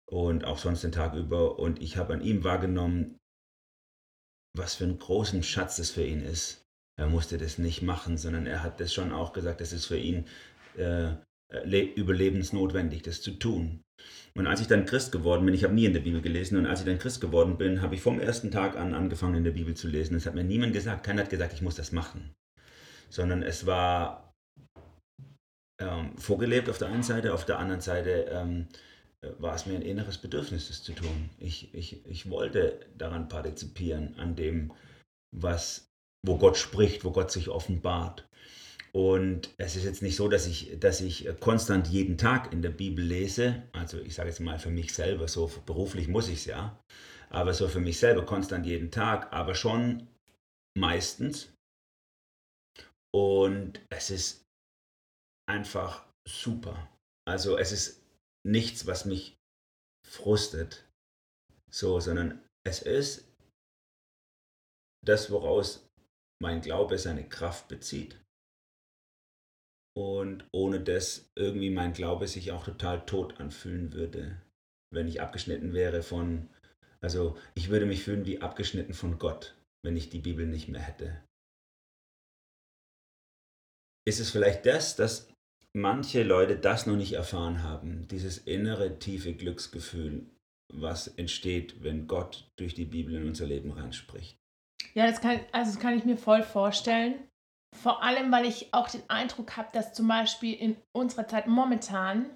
und 0.10 0.46
auch 0.46 0.58
sonst 0.58 0.84
den 0.84 0.92
Tag 0.92 1.14
über. 1.16 1.60
Und 1.60 1.82
ich 1.82 1.98
habe 1.98 2.14
an 2.14 2.22
ihm 2.22 2.44
wahrgenommen, 2.44 3.18
was 4.56 4.76
für 4.76 4.84
einen 4.84 5.00
großen 5.00 5.44
Schatz 5.44 5.78
das 5.78 5.92
für 5.92 6.06
ihn 6.06 6.22
ist. 6.22 6.64
Er 7.00 7.08
musste 7.08 7.38
das 7.38 7.58
nicht 7.58 7.82
machen, 7.82 8.18
sondern 8.18 8.46
er 8.46 8.62
hat 8.62 8.80
das 8.80 8.94
schon 8.94 9.12
auch 9.12 9.34
gesagt, 9.34 9.62
das 9.62 9.74
ist 9.74 9.86
für 9.86 9.98
ihn 9.98 10.28
äh, 10.78 11.16
le- 11.64 11.94
überlebensnotwendig, 11.96 13.02
das 13.02 13.22
zu 13.22 13.32
tun. 13.32 13.83
Und 14.36 14.48
als 14.48 14.62
ich 14.62 14.68
dann 14.68 14.86
Christ 14.86 15.12
geworden 15.12 15.46
bin, 15.46 15.54
ich 15.54 15.64
habe 15.64 15.74
nie 15.74 15.86
in 15.86 15.94
der 15.94 16.00
Bibel 16.00 16.22
gelesen, 16.22 16.58
und 16.58 16.66
als 16.66 16.80
ich 16.80 16.86
dann 16.86 16.98
Christ 16.98 17.22
geworden 17.22 17.58
bin, 17.58 17.82
habe 17.82 17.96
ich 17.96 18.02
vom 18.02 18.20
ersten 18.20 18.50
Tag 18.50 18.76
an 18.76 18.94
angefangen, 18.94 19.36
in 19.36 19.44
der 19.44 19.52
Bibel 19.52 19.76
zu 19.76 19.88
lesen. 19.88 20.16
Das 20.16 20.26
hat 20.26 20.34
mir 20.34 20.44
niemand 20.44 20.74
gesagt, 20.74 21.06
keiner 21.06 21.22
hat 21.22 21.30
gesagt, 21.30 21.54
ich 21.54 21.62
muss 21.62 21.76
das 21.76 21.92
machen. 21.92 22.34
Sondern 23.10 23.44
es 23.44 23.68
war 23.68 24.34
ähm, 25.80 26.18
vorgelebt 26.18 26.70
auf 26.70 26.80
der 26.80 26.88
einen 26.88 27.04
Seite, 27.04 27.34
auf 27.34 27.46
der 27.46 27.60
anderen 27.60 27.82
Seite 27.82 28.26
ähm, 28.32 28.68
war 29.38 29.56
es 29.56 29.66
mir 29.66 29.76
ein 29.76 29.82
inneres 29.82 30.18
Bedürfnis, 30.18 30.68
das 30.68 30.84
zu 30.84 30.94
tun. 30.94 31.30
Ich, 31.38 31.74
ich, 31.74 32.06
ich 32.06 32.30
wollte 32.30 32.80
daran 32.98 33.30
partizipieren, 33.30 34.16
an 34.18 34.36
dem, 34.36 34.74
was, 35.32 35.88
wo 36.26 36.38
Gott 36.38 36.58
spricht, 36.58 37.06
wo 37.06 37.12
Gott 37.12 37.32
sich 37.32 37.50
offenbart. 37.50 38.28
Und 38.96 39.50
es 39.58 39.76
ist 39.76 39.86
jetzt 39.86 40.04
nicht 40.04 40.16
so, 40.16 40.28
dass 40.28 40.46
ich, 40.46 40.80
dass 40.80 41.02
ich 41.02 41.28
konstant 41.40 41.88
jeden 41.88 42.18
Tag 42.18 42.54
in 42.54 42.62
der 42.62 42.70
Bibel 42.70 43.04
lese. 43.04 43.64
Also 43.72 44.00
ich 44.00 44.14
sage 44.14 44.30
jetzt 44.30 44.40
mal 44.40 44.60
für 44.60 44.70
mich 44.70 44.94
selber, 44.94 45.28
so 45.28 45.48
beruflich 45.66 46.08
muss 46.08 46.28
ich 46.28 46.40
es 46.40 46.46
ja. 46.46 46.80
Aber 47.30 47.56
so 47.56 47.68
für 47.68 47.80
mich 47.80 47.98
selber 47.98 48.24
konstant 48.24 48.68
jeden 48.68 48.92
Tag, 48.92 49.34
aber 49.34 49.56
schon 49.56 50.08
meistens. 50.78 51.52
Und 53.12 53.82
es 53.90 54.12
ist 54.12 54.46
einfach 55.50 56.06
super. 56.28 56.92
Also 57.28 57.58
es 57.58 57.72
ist 57.72 58.04
nichts, 58.46 58.86
was 58.86 59.06
mich 59.06 59.36
frustet, 60.08 60.88
so, 61.72 62.00
sondern 62.00 62.44
es 62.64 62.84
ist 62.84 63.28
das, 65.04 65.32
woraus 65.32 65.88
mein 66.40 66.62
Glaube 66.62 67.00
seine 67.00 67.28
Kraft 67.28 67.68
bezieht 67.68 68.23
und 69.96 70.46
ohne 70.52 70.80
das 70.80 71.32
irgendwie 71.36 71.70
mein 71.70 71.94
Glaube 71.94 72.28
sich 72.28 72.52
auch 72.52 72.66
total 72.66 73.06
tot 73.06 73.40
anfühlen 73.40 73.94
würde, 73.94 74.42
wenn 74.92 75.08
ich 75.08 75.22
abgeschnitten 75.22 75.74
wäre 75.74 76.02
von, 76.02 76.50
also 77.02 77.38
ich 77.56 77.70
würde 77.70 77.86
mich 77.86 78.04
fühlen 78.04 78.26
wie 78.26 78.42
abgeschnitten 78.42 78.94
von 78.94 79.20
Gott, 79.20 79.56
wenn 79.84 79.96
ich 79.96 80.10
die 80.10 80.20
Bibel 80.20 80.48
nicht 80.48 80.68
mehr 80.68 80.82
hätte. 80.82 81.22
Ist 84.06 84.20
es 84.20 84.32
vielleicht 84.32 84.66
das, 84.66 84.96
dass 84.96 85.30
manche 85.74 86.24
Leute 86.24 86.58
das 86.58 86.86
noch 86.86 86.96
nicht 86.96 87.14
erfahren 87.14 87.64
haben, 87.64 88.08
dieses 88.08 88.38
innere 88.38 89.00
tiefe 89.00 89.34
Glücksgefühl, 89.34 90.26
was 90.74 91.08
entsteht, 91.08 91.84
wenn 91.84 92.08
Gott 92.08 92.52
durch 92.58 92.74
die 92.74 92.86
Bibel 92.86 93.16
in 93.16 93.28
unser 93.28 93.46
Leben 93.46 93.72
reinspricht? 93.72 94.38
Ja, 94.94 95.08
das 95.08 95.22
kann, 95.22 95.40
also 95.52 95.72
das 95.72 95.80
kann 95.80 95.98
ich 95.98 96.06
mir 96.06 96.18
voll 96.18 96.44
vorstellen. 96.44 97.16
Vor 97.74 98.04
allem, 98.04 98.32
weil 98.32 98.46
ich 98.46 98.74
auch 98.74 98.88
den 98.90 99.04
Eindruck 99.10 99.58
habe, 99.58 99.70
dass 99.74 99.94
zum 99.94 100.08
Beispiel 100.08 100.54
in 100.54 100.78
unserer 100.96 101.28
Zeit 101.28 101.48
momentan 101.48 102.30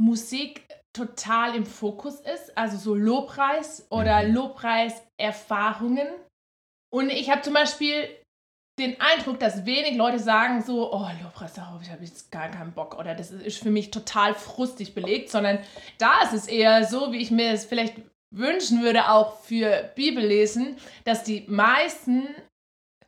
Musik 0.00 0.66
total 0.92 1.54
im 1.54 1.64
Fokus 1.64 2.20
ist, 2.20 2.56
also 2.58 2.76
so 2.76 2.94
Lobpreis 2.94 3.86
oder 3.90 4.22
mhm. 4.22 4.34
Lobpreiserfahrungen. 4.34 6.08
Und 6.92 7.10
ich 7.10 7.30
habe 7.30 7.42
zum 7.42 7.54
Beispiel 7.54 8.08
den 8.78 9.00
Eindruck, 9.00 9.38
dass 9.38 9.64
wenig 9.64 9.96
Leute 9.96 10.18
sagen 10.18 10.62
so, 10.62 10.92
oh, 10.92 11.08
Lobpreis, 11.22 11.54
darauf 11.54 11.82
habe 11.88 12.02
ich 12.02 12.10
jetzt 12.10 12.30
gar 12.30 12.48
keinen 12.48 12.72
Bock 12.72 12.98
oder 12.98 13.14
das 13.14 13.30
ist 13.30 13.62
für 13.62 13.70
mich 13.70 13.90
total 13.90 14.34
frustig 14.34 14.94
belegt, 14.94 15.30
sondern 15.30 15.58
da 15.98 16.22
ist 16.22 16.32
es 16.32 16.46
eher 16.46 16.84
so, 16.84 17.12
wie 17.12 17.18
ich 17.18 17.30
mir 17.30 17.52
es 17.52 17.64
vielleicht 17.64 17.96
wünschen 18.34 18.82
würde, 18.82 19.10
auch 19.10 19.40
für 19.40 19.92
Bibellesen, 19.94 20.76
dass 21.04 21.22
die 21.22 21.44
meisten 21.48 22.28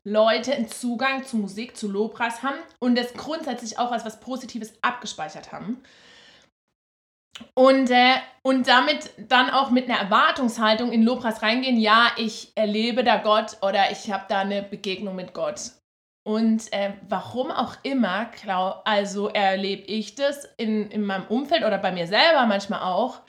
Leute 0.07 0.55
einen 0.55 0.69
Zugang 0.69 1.25
zu 1.25 1.37
Musik, 1.37 1.77
zu 1.77 1.91
Lobpreis 1.91 2.43
haben 2.43 2.59
und 2.79 2.97
das 2.97 3.15
grundsätzlich 3.15 3.79
auch 3.79 3.91
als 3.91 4.05
was 4.05 4.21
Positives 4.21 4.75
abgespeichert 4.83 5.51
haben. 5.53 5.83
Und, 7.55 7.91
äh, 7.91 8.15
und 8.43 8.69
damit 8.69 9.11
dann 9.29 9.51
auch 9.51 9.71
mit 9.71 9.89
einer 9.89 9.99
Erwartungshaltung 9.99 10.93
in 10.93 11.03
Lobpreis 11.03 11.43
reingehen, 11.43 11.79
ja, 11.79 12.13
ich 12.17 12.53
erlebe 12.55 13.03
da 13.03 13.17
Gott 13.17 13.57
oder 13.63 13.91
ich 13.91 14.13
habe 14.13 14.27
da 14.29 14.41
eine 14.41 14.63
Begegnung 14.63 15.17
mit 15.17 15.35
Gott. 15.35 15.73
Und 16.27 16.73
äh, 16.73 16.93
warum 17.09 17.51
auch 17.51 17.77
immer, 17.83 18.31
also 18.85 19.29
erlebe 19.29 19.83
ich 19.83 20.15
das 20.15 20.49
in, 20.57 20.91
in 20.91 21.05
meinem 21.05 21.27
Umfeld 21.27 21.65
oder 21.65 21.79
bei 21.79 21.93
mir 21.93 22.07
selber 22.07 22.47
manchmal 22.47 22.81
auch, 22.81 23.21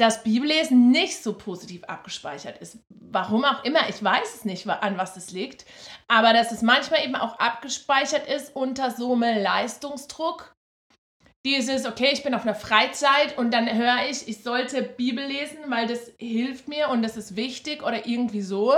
dass 0.00 0.22
Bibellesen 0.22 0.90
nicht 0.90 1.22
so 1.22 1.34
positiv 1.34 1.84
abgespeichert 1.84 2.58
ist. 2.58 2.78
Warum 2.88 3.44
auch 3.44 3.64
immer, 3.64 3.86
ich 3.90 4.02
weiß 4.02 4.34
es 4.34 4.44
nicht, 4.46 4.66
an 4.66 4.96
was 4.96 5.16
es 5.18 5.30
liegt, 5.30 5.66
aber 6.08 6.32
dass 6.32 6.52
es 6.52 6.62
manchmal 6.62 7.04
eben 7.04 7.16
auch 7.16 7.38
abgespeichert 7.38 8.26
ist 8.26 8.56
unter 8.56 8.90
so 8.90 9.12
einem 9.12 9.42
Leistungsdruck. 9.42 10.54
Dieses, 11.44 11.86
okay, 11.86 12.10
ich 12.12 12.22
bin 12.22 12.34
auf 12.34 12.42
einer 12.42 12.54
Freizeit 12.54 13.36
und 13.36 13.52
dann 13.52 13.70
höre 13.70 14.08
ich, 14.08 14.26
ich 14.26 14.42
sollte 14.42 14.82
Bibel 14.82 15.24
lesen, 15.24 15.58
weil 15.68 15.86
das 15.86 16.12
hilft 16.18 16.68
mir 16.68 16.88
und 16.88 17.02
das 17.02 17.18
ist 17.18 17.36
wichtig 17.36 17.82
oder 17.82 18.06
irgendwie 18.06 18.42
so. 18.42 18.74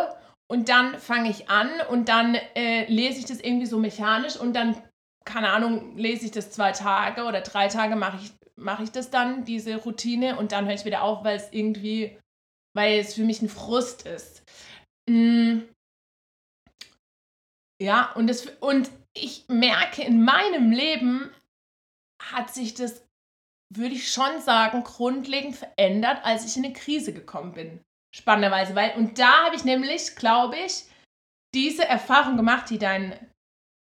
Und 0.48 0.68
dann 0.68 0.98
fange 0.98 1.30
ich 1.30 1.48
an 1.48 1.70
und 1.88 2.08
dann 2.08 2.34
äh, 2.56 2.84
lese 2.86 3.20
ich 3.20 3.26
das 3.26 3.40
irgendwie 3.40 3.66
so 3.66 3.78
mechanisch 3.78 4.36
und 4.36 4.54
dann, 4.54 4.76
keine 5.24 5.50
Ahnung, 5.50 5.96
lese 5.96 6.26
ich 6.26 6.32
das 6.32 6.50
zwei 6.50 6.72
Tage 6.72 7.24
oder 7.24 7.42
drei 7.42 7.68
Tage, 7.68 7.96
mache 7.96 8.18
ich 8.22 8.32
mache 8.62 8.84
ich 8.84 8.90
das 8.90 9.10
dann, 9.10 9.44
diese 9.44 9.76
Routine, 9.76 10.38
und 10.38 10.52
dann 10.52 10.66
höre 10.66 10.74
ich 10.74 10.84
wieder 10.84 11.02
auf, 11.02 11.24
weil 11.24 11.36
es 11.36 11.52
irgendwie, 11.52 12.18
weil 12.74 12.98
es 12.98 13.14
für 13.14 13.24
mich 13.24 13.42
ein 13.42 13.48
Frust 13.48 14.06
ist. 14.06 14.42
Mm. 15.08 15.60
Ja, 17.82 18.12
und, 18.12 18.28
das, 18.28 18.46
und 18.60 18.90
ich 19.14 19.48
merke, 19.48 20.02
in 20.02 20.24
meinem 20.24 20.70
Leben 20.70 21.34
hat 22.22 22.54
sich 22.54 22.74
das, 22.74 23.04
würde 23.74 23.94
ich 23.94 24.12
schon 24.12 24.40
sagen, 24.40 24.84
grundlegend 24.84 25.56
verändert, 25.56 26.24
als 26.24 26.44
ich 26.44 26.56
in 26.56 26.64
eine 26.64 26.74
Krise 26.74 27.12
gekommen 27.12 27.52
bin. 27.52 27.80
Spannenderweise, 28.14 28.74
weil, 28.74 28.94
und 28.96 29.18
da 29.18 29.46
habe 29.46 29.56
ich 29.56 29.64
nämlich, 29.64 30.14
glaube 30.16 30.56
ich, 30.58 30.84
diese 31.54 31.84
Erfahrung 31.84 32.36
gemacht, 32.36 32.70
die 32.70 32.78
dein 32.78 33.31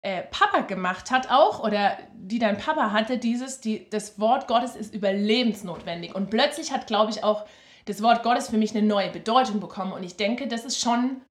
äh, 0.05 0.23
Papa 0.31 0.61
gemacht 0.61 1.11
hat 1.11 1.31
auch 1.31 1.61
oder 1.65 1.97
die 2.15 2.39
dein 2.39 2.59
Papa 2.59 2.93
hatte, 2.93 3.17
dieses, 3.17 3.61
die, 3.61 3.89
das 3.89 4.21
Wort 4.21 4.47
Gottes 4.47 4.77
ist 4.77 4.95
überlebensnotwendig. 4.95 6.15
Und 6.15 6.29
plötzlich 6.29 6.73
hat, 6.73 6.87
glaube 6.87 7.11
ich, 7.11 7.25
auch 7.25 7.47
das 7.87 8.03
Wort 8.03 8.23
Gottes 8.23 8.51
für 8.51 8.59
mich 8.59 8.77
eine 8.77 8.87
neue 8.87 9.11
Bedeutung 9.11 9.61
bekommen. 9.61 9.93
Und 9.93 10.03
ich 10.03 10.17
denke, 10.17 10.47
das 10.47 10.67
ist 10.67 10.79
schon 10.79 11.23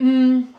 mh, 0.00 0.08
mm, 0.08 0.54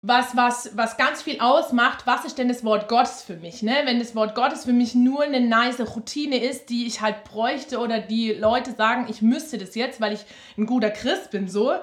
was, 0.00 0.34
was, 0.36 0.74
was 0.74 0.96
ganz 0.96 1.20
viel 1.20 1.40
ausmacht. 1.40 2.06
Was 2.06 2.24
ist 2.24 2.38
denn 2.38 2.48
das 2.48 2.64
Wort 2.64 2.88
Gottes 2.88 3.22
für 3.22 3.36
mich? 3.36 3.62
Ne? 3.62 3.74
Wenn 3.84 3.98
das 3.98 4.14
Wort 4.14 4.34
Gottes 4.34 4.64
für 4.64 4.72
mich 4.72 4.94
nur 4.94 5.22
eine 5.22 5.40
nice 5.40 5.80
Routine 5.80 6.38
ist, 6.42 6.70
die 6.70 6.86
ich 6.86 7.02
halt 7.02 7.24
bräuchte 7.24 7.78
oder 7.78 7.98
die 7.98 8.32
Leute 8.32 8.72
sagen, 8.72 9.06
ich 9.10 9.20
müsste 9.20 9.58
das 9.58 9.74
jetzt, 9.74 10.00
weil 10.00 10.14
ich 10.14 10.24
ein 10.56 10.64
guter 10.64 10.90
Christ 10.90 11.30
bin, 11.30 11.46
so, 11.46 11.74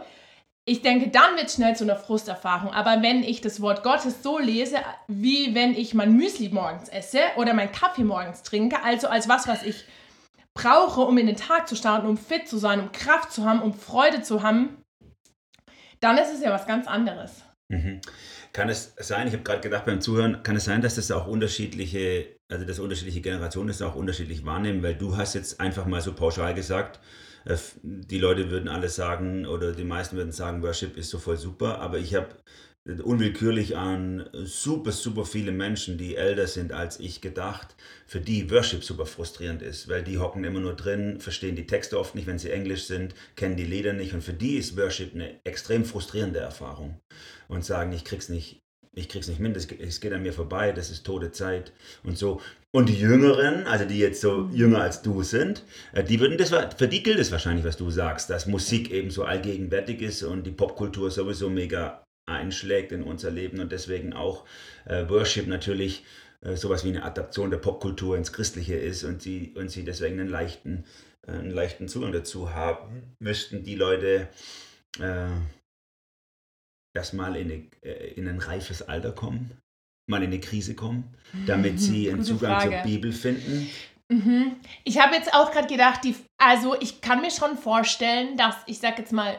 ich 0.67 0.81
denke, 0.81 1.09
dann 1.09 1.37
wird 1.37 1.51
schnell 1.51 1.75
zu 1.75 1.83
einer 1.83 1.95
Frusterfahrung. 1.95 2.73
Aber 2.73 3.03
wenn 3.03 3.21
ich 3.21 3.39
das 3.39 3.61
Wort 3.61 3.83
Gottes 3.83 4.23
so 4.23 4.39
lese, 4.39 4.77
wie 5.07 5.53
wenn 5.53 5.75
ich 5.75 5.93
mein 5.93 6.13
Müsli 6.13 6.49
morgens 6.49 6.89
esse 6.89 7.19
oder 7.37 7.53
mein 7.53 7.71
Kaffee 7.71 8.03
morgens 8.03 8.41
trinke, 8.41 8.83
also 8.83 9.07
als 9.07 9.29
was, 9.29 9.47
was 9.47 9.61
ich 9.61 9.85
brauche, 10.55 11.01
um 11.01 11.17
in 11.19 11.27
den 11.27 11.35
Tag 11.35 11.67
zu 11.67 11.75
starten, 11.75 12.07
um 12.07 12.17
fit 12.17 12.47
zu 12.47 12.57
sein, 12.57 12.79
um 12.79 12.91
Kraft 12.91 13.31
zu 13.31 13.45
haben, 13.45 13.61
um 13.61 13.73
Freude 13.75 14.23
zu 14.23 14.41
haben, 14.41 14.81
dann 15.99 16.17
ist 16.17 16.33
es 16.33 16.41
ja 16.41 16.51
was 16.51 16.65
ganz 16.65 16.87
anderes. 16.87 17.43
Mhm. 17.67 18.01
Kann 18.51 18.69
es 18.69 18.93
sein, 18.97 19.27
ich 19.27 19.33
habe 19.33 19.43
gerade 19.43 19.61
gedacht 19.61 19.85
beim 19.85 20.01
Zuhören, 20.01 20.41
kann 20.41 20.55
es 20.55 20.65
sein, 20.65 20.81
dass 20.81 20.95
das 20.95 21.11
auch 21.11 21.27
unterschiedliche, 21.27 22.37
also 22.49 22.65
dass 22.65 22.79
unterschiedliche 22.79 23.21
Generationen 23.21 23.67
das 23.67 23.81
auch 23.81 23.95
unterschiedlich 23.95 24.45
wahrnehmen, 24.45 24.81
weil 24.81 24.95
du 24.95 25.17
hast 25.17 25.35
jetzt 25.35 25.59
einfach 25.59 25.85
mal 25.85 26.01
so 26.01 26.13
pauschal 26.13 26.53
gesagt, 26.53 26.99
die 27.83 28.17
Leute 28.17 28.49
würden 28.49 28.69
alle 28.69 28.89
sagen, 28.89 29.45
oder 29.45 29.73
die 29.73 29.83
meisten 29.83 30.17
würden 30.17 30.31
sagen, 30.31 30.63
Worship 30.63 30.97
ist 30.97 31.09
so 31.09 31.19
voll 31.19 31.37
super, 31.37 31.79
aber 31.79 31.99
ich 31.99 32.15
habe 32.15 32.29
unwillkürlich 33.03 33.75
an 33.77 34.29
super, 34.33 34.91
super 34.91 35.25
viele 35.25 35.51
Menschen, 35.51 35.97
die 35.97 36.15
älter 36.15 36.45
sind 36.45 36.71
als 36.71 36.99
ich 36.99 37.19
gedacht, 37.19 37.75
für 38.05 38.21
die 38.21 38.51
Worship 38.51 38.83
super 38.83 39.07
frustrierend 39.07 39.63
ist, 39.63 39.89
weil 39.89 40.03
die 40.03 40.19
hocken 40.19 40.43
immer 40.43 40.59
nur 40.59 40.75
drin, 40.75 41.19
verstehen 41.19 41.55
die 41.55 41.65
Texte 41.65 41.99
oft 41.99 42.13
nicht, 42.13 42.27
wenn 42.27 42.37
sie 42.37 42.51
Englisch 42.51 42.85
sind, 42.85 43.15
kennen 43.35 43.55
die 43.55 43.65
Lieder 43.65 43.93
nicht 43.93 44.13
und 44.13 44.23
für 44.23 44.33
die 44.33 44.57
ist 44.57 44.77
Worship 44.77 45.15
eine 45.15 45.39
extrem 45.45 45.83
frustrierende 45.83 46.39
Erfahrung 46.39 46.99
und 47.47 47.65
sagen, 47.65 47.91
ich 47.91 48.05
krieg's 48.05 48.29
nicht, 48.29 48.61
ich 48.93 49.09
krieg's 49.09 49.27
nicht 49.27 49.39
mit, 49.39 49.57
es 49.57 49.99
geht 49.99 50.13
an 50.13 50.21
mir 50.21 50.33
vorbei, 50.33 50.71
das 50.71 50.91
ist 50.91 51.05
tote 51.05 51.31
Zeit 51.31 51.73
und 52.03 52.19
so. 52.19 52.39
Und 52.75 52.89
die 52.89 52.99
Jüngeren, 52.99 53.65
also 53.67 53.85
die 53.85 53.99
jetzt 53.99 54.19
so 54.19 54.49
jünger 54.51 54.81
als 54.81 55.01
du 55.01 55.23
sind, 55.23 55.63
äh, 55.93 56.03
die 56.03 56.19
würden 56.19 56.37
das, 56.37 56.49
für 56.49 56.89
die 56.89 57.03
gilt 57.03 57.19
es 57.19 57.31
wahrscheinlich, 57.31 57.63
was 57.63 57.77
du 57.77 57.89
sagst, 57.89 58.29
dass 58.29 58.47
Musik 58.47 58.91
eben 58.91 59.11
so 59.11 59.23
allgegenwärtig 59.23 60.01
ist 60.01 60.23
und 60.23 60.45
die 60.45 60.51
Popkultur 60.51 61.09
sowieso 61.09 61.49
mega 61.49 62.03
einschlägt 62.25 62.91
in 62.91 63.03
unser 63.03 63.31
Leben 63.31 63.61
und 63.61 63.71
deswegen 63.71 64.11
auch 64.11 64.43
äh, 64.83 65.07
Worship 65.07 65.47
natürlich 65.47 66.03
äh, 66.41 66.57
sowas 66.57 66.83
wie 66.83 66.89
eine 66.89 67.03
Adaption 67.03 67.49
der 67.49 67.59
Popkultur 67.59 68.17
ins 68.17 68.33
Christliche 68.33 68.75
ist 68.75 69.05
und 69.05 69.21
sie, 69.21 69.53
und 69.55 69.69
sie 69.69 69.85
deswegen 69.85 70.19
einen 70.19 70.27
leichten, 70.27 70.83
äh, 71.25 71.31
einen 71.31 71.51
leichten 71.51 71.87
Zugang 71.87 72.11
dazu 72.11 72.53
haben, 72.53 73.15
müssten 73.19 73.63
die 73.63 73.75
Leute 73.75 74.27
äh, 74.99 75.29
erstmal 76.93 77.37
in, 77.37 77.51
eine, 77.51 77.67
äh, 77.83 78.15
in 78.15 78.27
ein 78.27 78.39
reifes 78.39 78.81
Alter 78.81 79.13
kommen 79.13 79.61
mal 80.07 80.23
in 80.23 80.29
eine 80.29 80.39
Krise 80.39 80.75
kommen, 80.75 81.15
damit 81.47 81.79
sie 81.79 82.11
einen 82.11 82.23
Zugang 82.23 82.61
Frage. 82.61 82.75
zur 82.75 82.83
Bibel 82.83 83.11
finden? 83.11 83.69
Mhm. 84.09 84.57
Ich 84.83 84.99
habe 84.99 85.15
jetzt 85.15 85.33
auch 85.33 85.51
gerade 85.51 85.67
gedacht, 85.67 86.03
die, 86.03 86.15
also 86.37 86.79
ich 86.79 87.01
kann 87.01 87.21
mir 87.21 87.31
schon 87.31 87.57
vorstellen, 87.57 88.37
dass, 88.37 88.55
ich 88.67 88.79
sag 88.79 88.99
jetzt 88.99 89.11
mal, 89.11 89.37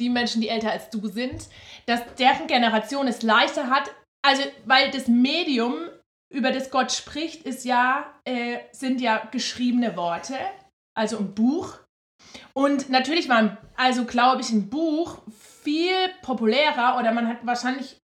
die 0.00 0.10
Menschen, 0.10 0.40
die 0.40 0.48
älter 0.48 0.70
als 0.70 0.90
du 0.90 1.08
sind, 1.08 1.48
dass 1.86 2.00
deren 2.18 2.46
Generation 2.46 3.06
es 3.08 3.22
leichter 3.22 3.70
hat, 3.70 3.90
also 4.22 4.42
weil 4.64 4.90
das 4.90 5.08
Medium, 5.08 5.74
über 6.34 6.50
das 6.50 6.70
Gott 6.70 6.92
spricht, 6.92 7.44
ist 7.44 7.64
ja, 7.64 8.12
äh, 8.24 8.58
sind 8.72 9.00
ja 9.00 9.28
geschriebene 9.30 9.96
Worte, 9.96 10.36
also 10.94 11.18
ein 11.18 11.34
Buch. 11.34 11.78
Und 12.52 12.90
natürlich 12.90 13.28
war, 13.28 13.58
also 13.76 14.04
glaube 14.04 14.42
ich, 14.42 14.50
ein 14.50 14.68
Buch 14.68 15.22
viel 15.62 15.94
populärer 16.22 16.98
oder 16.98 17.12
man 17.12 17.28
hat 17.28 17.46
wahrscheinlich 17.46 17.98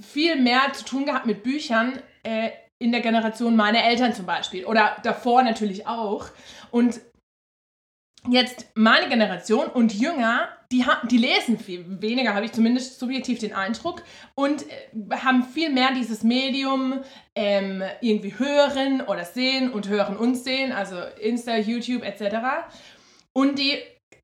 viel 0.00 0.36
mehr 0.36 0.72
zu 0.72 0.84
tun 0.84 1.06
gehabt 1.06 1.26
mit 1.26 1.42
Büchern 1.42 2.00
äh, 2.22 2.50
in 2.78 2.92
der 2.92 3.00
Generation 3.00 3.56
meiner 3.56 3.84
Eltern 3.84 4.14
zum 4.14 4.26
Beispiel 4.26 4.64
oder 4.64 4.96
davor 5.02 5.42
natürlich 5.42 5.86
auch. 5.86 6.26
Und 6.70 7.00
jetzt 8.28 8.66
meine 8.74 9.08
Generation 9.08 9.66
und 9.66 9.94
Jünger, 9.94 10.48
die, 10.70 10.84
die 11.10 11.18
lesen 11.18 11.58
viel 11.58 12.00
weniger, 12.00 12.34
habe 12.34 12.46
ich 12.46 12.52
zumindest 12.52 12.98
subjektiv 12.98 13.38
den 13.38 13.54
Eindruck, 13.54 14.02
und 14.34 14.64
äh, 14.68 15.16
haben 15.16 15.44
viel 15.44 15.70
mehr 15.70 15.92
dieses 15.92 16.22
Medium 16.22 17.00
ähm, 17.34 17.82
irgendwie 18.00 18.38
hören 18.38 19.00
oder 19.02 19.24
sehen 19.24 19.72
und 19.72 19.88
hören 19.88 20.16
und 20.16 20.36
sehen, 20.36 20.72
also 20.72 20.96
Insta, 21.20 21.56
YouTube 21.56 22.02
etc. 22.02 22.36
Und 23.32 23.58
die, 23.58 23.78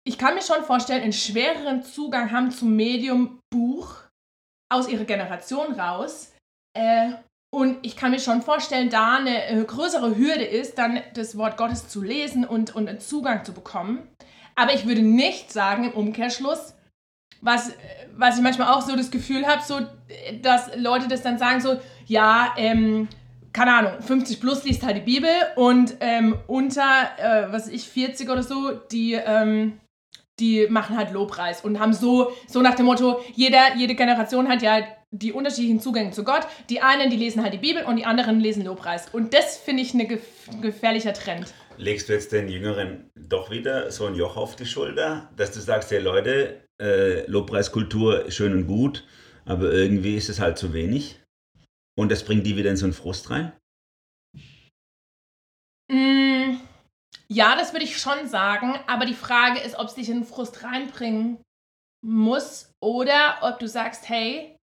ich 0.04 0.18
kann 0.18 0.34
mir 0.34 0.42
schon 0.42 0.64
vorstellen, 0.64 1.02
einen 1.02 1.12
schwereren 1.12 1.82
Zugang 1.82 2.30
haben 2.30 2.50
zum 2.50 2.76
Medium 2.76 3.40
Buch 3.50 4.03
aus 4.72 4.88
ihrer 4.88 5.04
Generation 5.04 5.78
raus. 5.78 6.32
Äh, 6.76 7.12
und 7.54 7.78
ich 7.86 7.96
kann 7.96 8.10
mir 8.10 8.18
schon 8.18 8.42
vorstellen, 8.42 8.90
da 8.90 9.16
eine 9.16 9.46
äh, 9.46 9.64
größere 9.64 10.16
Hürde 10.16 10.44
ist, 10.44 10.76
dann 10.76 11.00
das 11.14 11.38
Wort 11.38 11.56
Gottes 11.56 11.88
zu 11.88 12.02
lesen 12.02 12.44
und, 12.44 12.74
und 12.74 12.88
einen 12.88 12.98
Zugang 12.98 13.44
zu 13.44 13.52
bekommen. 13.52 14.08
Aber 14.56 14.74
ich 14.74 14.86
würde 14.86 15.02
nicht 15.02 15.52
sagen, 15.52 15.84
im 15.84 15.92
Umkehrschluss, 15.92 16.74
was, 17.40 17.72
was 18.16 18.36
ich 18.36 18.42
manchmal 18.42 18.72
auch 18.74 18.82
so 18.82 18.96
das 18.96 19.10
Gefühl 19.10 19.46
habe, 19.46 19.62
so, 19.62 19.80
dass 20.42 20.74
Leute 20.76 21.08
das 21.08 21.22
dann 21.22 21.38
sagen, 21.38 21.60
so, 21.60 21.78
ja, 22.06 22.54
ähm, 22.56 23.08
keine 23.52 23.74
Ahnung, 23.74 24.02
50 24.02 24.40
plus 24.40 24.64
liest 24.64 24.82
halt 24.82 24.96
die 24.96 25.00
Bibel 25.00 25.30
und 25.54 25.94
ähm, 26.00 26.36
unter, 26.48 26.82
äh, 27.18 27.52
was 27.52 27.68
ich, 27.68 27.88
40 27.88 28.28
oder 28.30 28.42
so, 28.42 28.72
die, 28.72 29.12
ähm, 29.12 29.78
die 30.40 30.66
machen 30.68 30.96
halt 30.96 31.12
Lobpreis 31.12 31.60
und 31.62 31.78
haben 31.78 31.92
so, 31.92 32.32
so 32.48 32.60
nach 32.60 32.74
dem 32.74 32.86
Motto, 32.86 33.20
jeder, 33.34 33.76
jede 33.76 33.94
Generation 33.94 34.48
hat 34.48 34.62
ja 34.62 34.82
die 35.10 35.32
unterschiedlichen 35.32 35.80
Zugänge 35.80 36.10
zu 36.10 36.24
Gott. 36.24 36.46
Die 36.70 36.80
einen, 36.80 37.08
die 37.08 37.16
lesen 37.16 37.42
halt 37.42 37.54
die 37.54 37.58
Bibel 37.58 37.84
und 37.84 37.96
die 37.96 38.04
anderen 38.04 38.40
lesen 38.40 38.64
Lobpreis. 38.64 39.08
Und 39.12 39.32
das 39.32 39.56
finde 39.56 39.82
ich 39.82 39.94
ein 39.94 40.08
gef 40.08 40.22
gefährlicher 40.60 41.12
Trend. 41.12 41.54
Legst 41.76 42.08
du 42.08 42.12
jetzt 42.12 42.32
den 42.32 42.48
Jüngeren 42.48 43.10
doch 43.16 43.50
wieder 43.50 43.90
so 43.90 44.06
ein 44.06 44.14
Joch 44.14 44.36
auf 44.36 44.56
die 44.56 44.66
Schulter, 44.66 45.30
dass 45.36 45.52
du 45.52 45.60
sagst, 45.60 45.90
ja 45.90 46.00
Leute, 46.00 46.66
äh, 46.80 47.26
Lobpreiskultur 47.26 48.30
schön 48.30 48.52
und 48.52 48.66
gut, 48.66 49.04
aber 49.44 49.72
irgendwie 49.72 50.16
ist 50.16 50.28
es 50.28 50.40
halt 50.40 50.58
zu 50.58 50.72
wenig? 50.72 51.20
Und 51.96 52.10
das 52.10 52.24
bringt 52.24 52.46
die 52.46 52.56
wieder 52.56 52.70
in 52.70 52.76
so 52.76 52.86
einen 52.86 52.92
Frust 52.92 53.30
rein? 53.30 53.52
Mm, 55.88 56.56
ja, 57.28 57.56
das 57.56 57.72
würde 57.72 57.84
ich 57.84 57.98
schon 57.98 58.28
sagen, 58.28 58.78
aber 58.86 59.06
die 59.06 59.14
Frage 59.14 59.60
ist, 59.60 59.76
ob 59.78 59.88
es 59.88 59.94
dich 59.94 60.08
in 60.08 60.24
Frust 60.24 60.62
reinbringen 60.62 61.42
muss 62.04 62.70
oder 62.82 63.38
ob 63.42 63.58
du 63.58 63.68
sagst, 63.68 64.08
hey, 64.08 64.56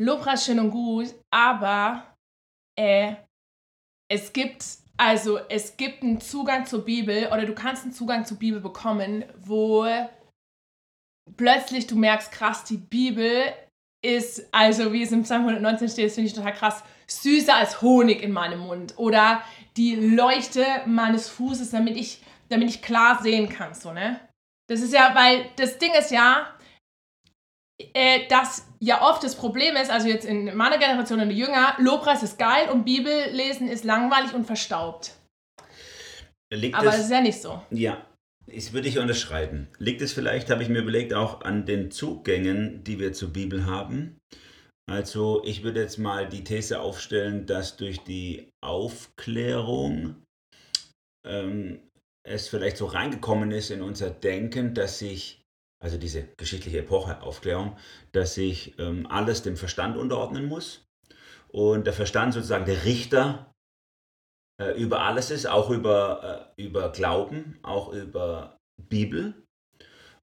Lobpreis 0.00 0.44
schön 0.44 0.60
und 0.60 0.70
gut, 0.70 1.14
aber 1.30 2.14
äh, 2.78 3.16
es 4.10 4.32
gibt 4.32 4.64
also 5.00 5.38
es 5.48 5.76
gibt 5.76 6.02
einen 6.02 6.20
Zugang 6.20 6.66
zur 6.66 6.84
Bibel 6.84 7.28
oder 7.28 7.46
du 7.46 7.54
kannst 7.54 7.84
einen 7.84 7.92
Zugang 7.92 8.24
zur 8.24 8.36
Bibel 8.36 8.60
bekommen, 8.60 9.24
wo 9.38 9.86
plötzlich 11.36 11.86
du 11.86 11.94
merkst, 11.94 12.32
krass, 12.32 12.64
die 12.64 12.78
Bibel 12.78 13.52
ist, 14.04 14.52
also 14.52 14.92
wie 14.92 15.02
es 15.02 15.12
im 15.12 15.22
Psalm 15.22 15.42
119 15.42 15.88
steht, 15.88 16.06
das 16.06 16.14
finde 16.14 16.28
ich 16.28 16.34
total 16.34 16.52
krass, 16.52 16.82
süßer 17.06 17.54
als 17.54 17.80
Honig 17.80 18.22
in 18.22 18.32
meinem 18.32 18.60
Mund 18.60 18.94
oder 18.96 19.42
die 19.78 19.94
Leuchte 19.94 20.64
meines 20.86 21.28
Fußes, 21.28 21.70
damit 21.70 21.96
ich, 21.96 22.20
damit 22.48 22.68
ich 22.68 22.82
klar 22.82 23.22
sehen 23.22 23.48
kann, 23.48 23.74
so, 23.74 23.92
ne? 23.92 24.20
Das 24.68 24.80
ist 24.80 24.92
ja, 24.92 25.14
weil 25.14 25.46
das 25.56 25.78
Ding 25.78 25.94
ist 25.94 26.10
ja, 26.10 26.54
äh, 27.94 28.26
dass 28.28 28.66
ja 28.80 29.00
oft 29.02 29.22
das 29.22 29.36
Problem 29.36 29.76
ist, 29.76 29.90
also 29.90 30.08
jetzt 30.08 30.26
in 30.26 30.54
meiner 30.54 30.78
Generation 30.78 31.20
und 31.20 31.30
Jünger, 31.30 31.74
Lobpreis 31.78 32.22
ist 32.22 32.38
geil 32.38 32.68
und 32.70 32.84
Bibellesen 32.84 33.68
ist 33.68 33.84
langweilig 33.84 34.34
und 34.34 34.44
verstaubt. 34.44 35.14
Liegt 36.50 36.74
Aber 36.74 36.88
es 36.88 36.98
ist 36.98 37.10
ja 37.10 37.20
nicht 37.20 37.40
so. 37.40 37.62
Ja, 37.70 38.04
das 38.46 38.72
würde 38.72 38.88
ich 38.88 38.98
unterschreiben. 38.98 39.68
Liegt 39.78 40.02
es 40.02 40.12
vielleicht, 40.12 40.50
habe 40.50 40.62
ich 40.62 40.68
mir 40.68 40.80
überlegt, 40.80 41.14
auch 41.14 41.42
an 41.42 41.66
den 41.66 41.90
Zugängen, 41.90 42.82
die 42.84 42.98
wir 42.98 43.12
zur 43.12 43.32
Bibel 43.32 43.66
haben? 43.66 44.18
Also 44.88 45.42
ich 45.44 45.62
würde 45.62 45.82
jetzt 45.82 45.98
mal 45.98 46.28
die 46.28 46.44
These 46.44 46.80
aufstellen, 46.80 47.44
dass 47.46 47.76
durch 47.76 48.00
die 48.04 48.48
Aufklärung 48.62 50.22
ähm, 51.26 51.80
es 52.26 52.48
vielleicht 52.48 52.78
so 52.78 52.86
reingekommen 52.86 53.52
ist 53.52 53.70
in 53.70 53.82
unser 53.82 54.10
Denken, 54.10 54.74
dass 54.74 54.98
sich 54.98 55.42
also 55.80 55.98
diese 55.98 56.28
geschichtliche 56.38 56.78
Epoche 56.78 57.20
Aufklärung, 57.22 57.76
dass 58.12 58.34
sich 58.34 58.78
ähm, 58.78 59.06
alles 59.06 59.42
dem 59.42 59.56
Verstand 59.56 59.96
unterordnen 59.96 60.46
muss 60.46 60.86
und 61.48 61.86
der 61.86 61.92
Verstand 61.92 62.34
sozusagen 62.34 62.64
der 62.64 62.84
Richter 62.84 63.52
äh, 64.60 64.72
über 64.72 65.02
alles 65.02 65.30
ist, 65.30 65.46
auch 65.46 65.70
über, 65.70 66.54
äh, 66.56 66.62
über 66.62 66.90
Glauben, 66.90 67.58
auch 67.62 67.92
über 67.92 68.56
Bibel. 68.88 69.34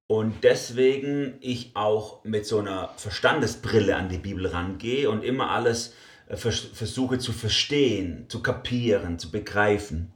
Und 0.08 0.44
deswegen 0.44 1.38
ich 1.42 1.76
auch 1.76 2.24
mit 2.24 2.46
so 2.46 2.60
einer 2.60 2.90
Verstandesbrille 2.98 3.96
an 3.96 4.10
die 4.10 4.20
Bibel 4.20 4.46
rangehe 4.46 5.10
und 5.10 5.24
immer 5.24 5.50
alles 5.50 5.96
äh, 6.28 6.38
vers 6.38 6.60
versuche 6.60 7.18
zu 7.18 7.34
verstehen, 7.34 8.26
zu 8.30 8.44
kapieren, 8.44 9.18
zu 9.18 9.32
begreifen. 9.32 10.14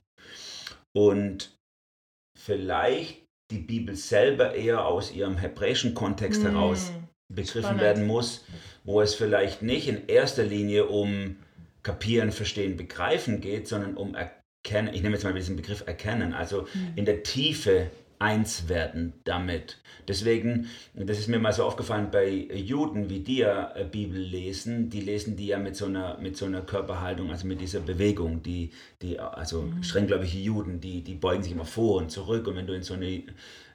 Und 0.96 1.56
vielleicht 2.38 3.26
die 3.52 3.60
Bibel 3.60 3.96
selber 3.96 4.54
eher 4.54 4.86
aus 4.86 5.12
ihrem 5.12 5.38
hebräischen 5.38 5.96
Kontext 5.96 6.44
mm, 6.44 6.48
heraus 6.48 6.92
begriffen 7.34 7.62
spannend. 7.62 7.82
werden 7.82 8.08
muss, 8.08 8.46
wo 8.84 9.02
es 9.02 9.16
vielleicht 9.16 9.62
nicht 9.64 9.88
in 9.88 10.08
erster 10.08 10.44
Linie 10.44 10.86
um 10.86 11.38
kapieren, 11.82 12.32
verstehen, 12.32 12.78
begreifen 12.78 13.42
geht, 13.42 13.68
sondern 13.68 13.98
um 13.98 14.16
erkennen, 14.16 14.94
ich 14.94 15.02
nehme 15.02 15.16
jetzt 15.16 15.24
mal 15.24 15.34
diesen 15.34 15.56
Begriff 15.56 15.84
erkennen, 15.88 16.34
also 16.34 16.64
mm. 16.64 16.98
in 16.98 17.06
der 17.06 17.24
Tiefe 17.24 17.90
eins 18.20 18.68
werden 18.68 19.14
damit. 19.24 19.78
Deswegen, 20.08 20.68
das 20.94 21.20
ist 21.20 21.30
mir 21.30 21.40
mal 21.40 21.54
so 21.54 21.64
aufgefallen 21.64 22.10
bei 22.12 22.30
Juden, 22.30 23.10
wie 23.10 23.22
die 23.22 23.38
ja 23.38 23.74
äh, 23.76 23.86
Bibel 23.86 24.20
lesen, 24.20 24.90
die 24.90 25.02
lesen 25.02 25.38
die 25.38 25.48
ja 25.48 25.58
mit 25.58 25.76
so 25.76 25.86
einer, 25.86 26.18
mit 26.20 26.36
so 26.36 26.46
einer 26.46 26.62
Körperhaltung, 26.62 27.32
also 27.32 27.48
mit 27.48 27.62
dieser 27.62 27.80
Bewegung, 27.80 28.44
die, 28.44 28.72
die 29.02 29.20
also 29.20 29.64
mhm. 29.64 29.84
strenggläubige 29.84 30.38
Juden, 30.38 30.82
die, 30.82 31.02
die 31.02 31.16
beugen 31.16 31.44
sich 31.44 31.54
immer 31.54 31.66
vor 31.66 31.98
und 31.98 32.12
zurück 32.12 32.48
und 32.48 32.58
wenn 32.58 32.68
du 32.68 32.74
in 32.74 32.84
so 32.84 32.94
eine 32.94 33.24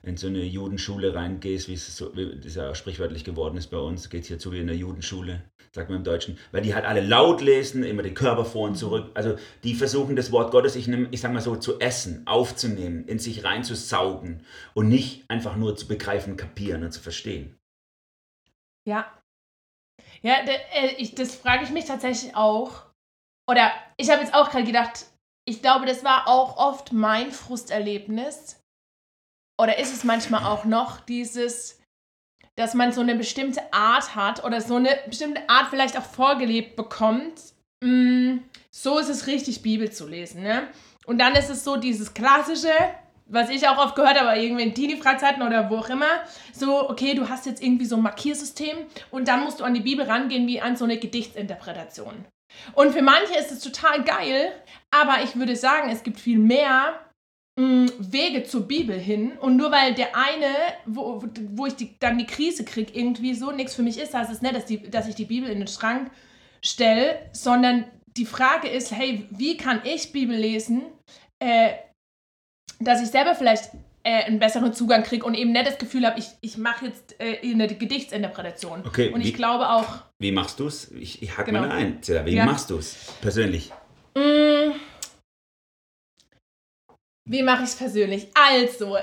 in 0.06 0.18
so 0.18 0.26
eine 0.26 0.44
Judenschule 0.44 1.14
reingehst, 1.14 1.68
wie 1.68 1.74
es 1.74 1.96
so, 1.96 2.14
wie 2.14 2.38
das 2.38 2.54
ja 2.54 2.74
sprichwörtlich 2.74 3.24
geworden 3.24 3.56
ist 3.56 3.68
bei 3.68 3.78
uns, 3.78 4.10
geht 4.10 4.22
es 4.22 4.28
hier 4.28 4.38
zu 4.38 4.52
wie 4.52 4.60
in 4.60 4.66
der 4.66 4.76
Judenschule, 4.76 5.42
sagt 5.74 5.88
man 5.90 5.98
im 5.98 6.04
Deutschen, 6.04 6.38
weil 6.52 6.62
die 6.62 6.74
halt 6.74 6.84
alle 6.84 7.00
laut 7.00 7.40
lesen, 7.40 7.82
immer 7.82 8.04
den 8.04 8.14
Körper 8.14 8.44
vor 8.44 8.66
und 8.66 8.72
mhm. 8.72 8.76
zurück. 8.76 9.10
Also 9.14 9.36
die 9.64 9.74
versuchen 9.74 10.14
das 10.14 10.30
Wort 10.30 10.52
Gottes, 10.52 10.76
ich, 10.76 10.86
nehm, 10.86 11.08
ich 11.10 11.20
sag 11.20 11.32
mal 11.32 11.40
so, 11.40 11.56
zu 11.56 11.80
essen, 11.80 12.26
aufzunehmen, 12.26 13.04
in 13.06 13.18
sich 13.18 13.42
reinzusaugen 13.42 14.44
und 14.74 14.88
nicht 14.88 15.28
einfach 15.28 15.56
nur 15.56 15.76
zu 15.76 15.88
begreifen, 15.88 16.36
kapieren 16.36 16.84
und 16.84 16.92
zu 16.92 17.00
verstehen. 17.00 17.58
Ja. 18.86 19.12
Ja, 20.22 20.36
äh, 20.44 21.08
das 21.16 21.34
frage 21.34 21.64
ich 21.64 21.70
mich 21.70 21.86
tatsächlich 21.86 22.36
auch. 22.36 22.86
Oder 23.50 23.72
ich 23.96 24.10
habe 24.10 24.22
jetzt 24.22 24.34
auch 24.34 24.50
gerade 24.50 24.64
gedacht, 24.64 25.06
ich 25.46 25.60
glaube, 25.60 25.86
das 25.86 26.04
war 26.04 26.28
auch 26.28 26.56
oft 26.56 26.92
mein 26.92 27.30
Frusterlebnis, 27.30 28.60
oder 29.60 29.78
ist 29.78 29.92
es 29.92 30.04
manchmal 30.04 30.44
auch 30.44 30.64
noch 30.64 31.00
dieses, 31.00 31.80
dass 32.56 32.74
man 32.74 32.92
so 32.92 33.00
eine 33.00 33.14
bestimmte 33.14 33.60
Art 33.72 34.14
hat 34.14 34.44
oder 34.44 34.60
so 34.60 34.76
eine 34.76 34.90
bestimmte 35.06 35.48
Art 35.48 35.68
vielleicht 35.70 35.98
auch 35.98 36.04
vorgelebt 36.04 36.76
bekommt, 36.76 37.40
mm, 37.82 38.38
so 38.70 38.98
ist 38.98 39.08
es 39.08 39.26
richtig, 39.26 39.62
Bibel 39.62 39.90
zu 39.90 40.06
lesen. 40.06 40.42
Ne? 40.42 40.68
Und 41.06 41.18
dann 41.18 41.34
ist 41.34 41.50
es 41.50 41.64
so 41.64 41.76
dieses 41.76 42.14
klassische, 42.14 42.72
was 43.26 43.50
ich 43.50 43.66
auch 43.68 43.78
oft 43.78 43.96
gehört 43.96 44.20
habe, 44.20 44.38
irgendwie 44.38 44.62
in 44.62 44.74
Teenie-Freizeiten 44.74 45.42
oder 45.42 45.70
wo 45.70 45.78
auch 45.78 45.88
immer, 45.88 46.22
so, 46.52 46.88
okay, 46.88 47.14
du 47.14 47.28
hast 47.28 47.46
jetzt 47.46 47.62
irgendwie 47.62 47.86
so 47.86 47.96
ein 47.96 48.02
Markiersystem 48.02 48.76
und 49.10 49.28
dann 49.28 49.44
musst 49.44 49.60
du 49.60 49.64
an 49.64 49.74
die 49.74 49.80
Bibel 49.80 50.04
rangehen 50.04 50.46
wie 50.46 50.60
an 50.60 50.76
so 50.76 50.84
eine 50.84 50.98
Gedichtsinterpretation. 50.98 52.26
Und 52.74 52.92
für 52.92 53.02
manche 53.02 53.36
ist 53.38 53.50
es 53.50 53.60
total 53.60 54.04
geil, 54.04 54.52
aber 54.90 55.22
ich 55.24 55.36
würde 55.36 55.56
sagen, 55.56 55.90
es 55.90 56.02
gibt 56.02 56.20
viel 56.20 56.38
mehr, 56.38 56.94
Wege 57.56 58.42
zur 58.44 58.66
Bibel 58.66 58.98
hin 58.98 59.32
und 59.40 59.56
nur 59.56 59.70
weil 59.70 59.94
der 59.94 60.08
eine, 60.16 60.46
wo, 60.86 61.22
wo 61.52 61.66
ich 61.66 61.76
die, 61.76 61.94
dann 62.00 62.18
die 62.18 62.26
Krise 62.26 62.64
kriege, 62.64 62.92
irgendwie 62.92 63.34
so 63.34 63.52
nichts 63.52 63.74
für 63.76 63.82
mich 63.84 63.98
ist, 63.98 64.12
heißt 64.12 64.30
es 64.32 64.42
nicht, 64.42 64.54
dass, 64.56 64.64
die, 64.66 64.90
dass 64.90 65.06
ich 65.08 65.14
die 65.14 65.24
Bibel 65.24 65.48
in 65.48 65.58
den 65.60 65.68
Schrank 65.68 66.10
stelle, 66.62 67.18
sondern 67.32 67.84
die 68.16 68.26
Frage 68.26 68.68
ist, 68.68 68.90
hey, 68.92 69.26
wie 69.30 69.56
kann 69.56 69.80
ich 69.84 70.10
Bibel 70.12 70.36
lesen, 70.36 70.82
äh, 71.38 71.70
dass 72.80 73.00
ich 73.02 73.08
selber 73.08 73.36
vielleicht 73.36 73.70
äh, 74.02 74.24
einen 74.24 74.40
besseren 74.40 74.72
Zugang 74.74 75.04
kriege 75.04 75.24
und 75.24 75.34
eben 75.34 75.52
nicht 75.52 75.66
das 75.66 75.78
Gefühl 75.78 76.06
habe, 76.06 76.18
ich, 76.18 76.26
ich 76.40 76.58
mache 76.58 76.86
jetzt 76.86 77.14
äh, 77.20 77.38
eine 77.42 77.68
Gedichtsinterpretation. 77.68 78.82
Okay, 78.84 79.10
und 79.10 79.20
ich 79.20 79.28
wie- 79.28 79.32
glaube 79.32 79.68
auch, 79.70 80.02
Wie 80.18 80.32
machst 80.32 80.58
du 80.58 80.66
es? 80.66 80.90
Ich, 80.90 81.22
ich 81.22 81.36
hack 81.38 81.46
Genau. 81.46 81.60
mal 81.60 81.70
ein. 81.70 81.98
Wie 82.24 82.34
Ja. 82.34 82.46
machst 82.46 82.70
du 82.70 82.78
es 82.78 82.96
persönlich? 83.20 83.70
Mm. 84.16 84.72
Wie 87.26 87.42
mache 87.42 87.62
ich 87.62 87.70
es 87.70 87.76
persönlich? 87.76 88.28
Also, 88.34 88.96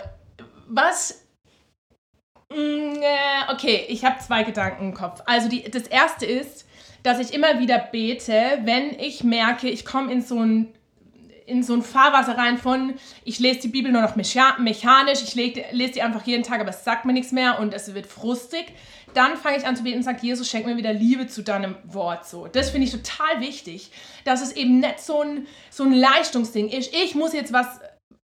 was. 0.67 1.25
Mm, 2.49 3.01
äh, 3.01 3.53
Okay, 3.53 3.86
ich 3.89 4.05
habe 4.05 4.19
zwei 4.19 4.43
Gedanken 4.43 4.89
im 4.89 4.93
Kopf. 4.93 5.21
Also, 5.25 5.49
die, 5.49 5.63
das 5.63 5.84
erste 5.84 6.25
ist, 6.25 6.65
dass 7.03 7.19
ich 7.19 7.34
immer 7.34 7.60
wieder 7.60 7.79
bete, 7.79 8.60
wenn 8.63 8.99
ich 8.99 9.23
merke, 9.23 9.69
ich 9.69 9.86
komme 9.86 10.12
in 10.12 10.21
so 10.21 10.39
ein 10.39 10.73
in 11.47 11.63
so 11.63 11.73
ein 11.73 11.81
Fahrwasser 11.81 12.38
rein 12.38 12.57
von, 12.57 12.93
ich 13.25 13.39
lese 13.39 13.62
die 13.62 13.67
Bibel 13.67 13.91
nur 13.91 14.01
noch 14.01 14.15
mecha 14.15 14.57
mechanisch, 14.60 15.21
ich 15.21 15.36
lese 15.36 15.93
die 15.93 16.01
einfach 16.01 16.25
jeden 16.25 16.43
Tag, 16.43 16.62
aber 16.62 16.69
es 16.69 16.86
sagt 16.86 17.03
mir 17.03 17.12
nichts 17.12 17.34
mehr 17.34 17.60
und 17.60 17.73
es 17.73 17.93
wird 17.93 18.05
frustig. 18.05 18.73
Dann 19.13 19.36
fange 19.36 19.57
ich 19.57 19.67
an 19.67 19.75
zu 19.75 19.84
beten 19.84 19.97
und 19.97 20.03
sage, 20.03 20.19
Jesus, 20.21 20.49
schenk 20.49 20.65
mir 20.65 20.77
wieder 20.77 20.93
Liebe 20.93 21.27
zu 21.27 21.41
deinem 21.41 21.75
Wort. 21.84 22.25
So, 22.25 22.47
das 22.47 22.69
finde 22.69 22.88
ich 22.88 22.93
total 22.93 23.41
wichtig, 23.41 23.91
dass 24.23 24.41
es 24.41 24.53
eben 24.53 24.79
nicht 24.79 25.01
so 25.01 25.21
ein, 25.21 25.47
so 25.69 25.84
ein 25.84 25.91
Leistungsding 25.91 26.69
ist. 26.69 26.93
Ich 26.95 27.15
muss 27.15 27.34
jetzt 27.34 27.51
was, 27.51 27.67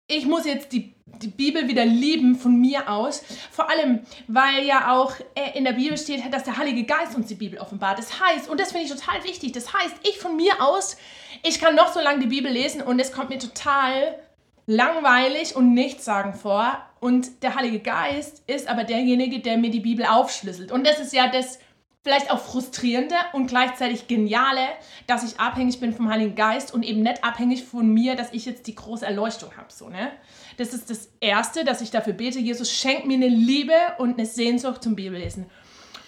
ich 0.06 0.26
muss 0.26 0.44
jetzt 0.44 0.72
die, 0.72 0.94
die 1.22 1.28
Bibel 1.28 1.66
wieder 1.68 1.84
lieben 1.84 2.34
von 2.36 2.60
mir 2.60 2.90
aus. 2.90 3.22
Vor 3.50 3.70
allem, 3.70 4.00
weil 4.26 4.64
ja 4.64 4.92
auch 4.92 5.14
äh, 5.34 5.56
in 5.56 5.64
der 5.64 5.72
Bibel 5.72 5.96
steht, 5.96 6.20
dass 6.32 6.44
der 6.44 6.58
Heilige 6.58 6.84
Geist 6.84 7.16
uns 7.16 7.26
die 7.26 7.34
Bibel 7.34 7.58
offenbart. 7.58 7.98
Das 7.98 8.20
heißt, 8.20 8.48
und 8.48 8.60
das 8.60 8.72
finde 8.72 8.86
ich 8.86 8.92
total 8.92 9.24
wichtig, 9.24 9.52
das 9.52 9.72
heißt, 9.72 9.96
ich 10.02 10.18
von 10.18 10.36
mir 10.36 10.62
aus, 10.62 10.96
ich 11.42 11.60
kann 11.60 11.74
noch 11.74 11.92
so 11.92 12.00
lange 12.00 12.20
die 12.20 12.26
Bibel 12.26 12.50
lesen 12.50 12.82
und 12.82 13.00
es 13.00 13.12
kommt 13.12 13.30
mir 13.30 13.38
total 13.38 14.18
langweilig 14.66 15.56
und 15.56 15.74
nichtssagend 15.74 16.36
vor. 16.36 16.78
Und 17.00 17.42
der 17.42 17.54
Heilige 17.54 17.80
Geist 17.80 18.42
ist 18.46 18.66
aber 18.66 18.84
derjenige, 18.84 19.40
der 19.40 19.58
mir 19.58 19.70
die 19.70 19.80
Bibel 19.80 20.06
aufschlüsselt. 20.06 20.72
Und 20.72 20.86
das 20.86 21.00
ist 21.00 21.12
ja 21.12 21.28
das 21.28 21.58
vielleicht 22.04 22.30
auch 22.30 22.38
frustrierende 22.38 23.16
und 23.32 23.46
gleichzeitig 23.46 24.06
geniale, 24.06 24.68
dass 25.06 25.24
ich 25.24 25.40
abhängig 25.40 25.80
bin 25.80 25.94
vom 25.94 26.10
Heiligen 26.10 26.34
Geist 26.34 26.72
und 26.72 26.82
eben 26.82 27.02
nicht 27.02 27.24
abhängig 27.24 27.64
von 27.64 27.92
mir, 27.92 28.14
dass 28.14 28.32
ich 28.32 28.44
jetzt 28.44 28.66
die 28.66 28.74
große 28.74 29.06
Erleuchtung 29.06 29.56
habe. 29.56 29.72
So, 29.72 29.88
ne? 29.88 30.12
Das 30.58 30.74
ist 30.74 30.90
das 30.90 31.08
Erste, 31.20 31.64
dass 31.64 31.80
ich 31.80 31.90
dafür 31.90 32.12
bete, 32.12 32.38
Jesus, 32.38 32.70
schenk 32.70 33.06
mir 33.06 33.14
eine 33.14 33.28
Liebe 33.28 33.74
und 33.98 34.18
eine 34.18 34.26
Sehnsucht 34.26 34.82
zum 34.82 34.94
Bibellesen. 34.94 35.46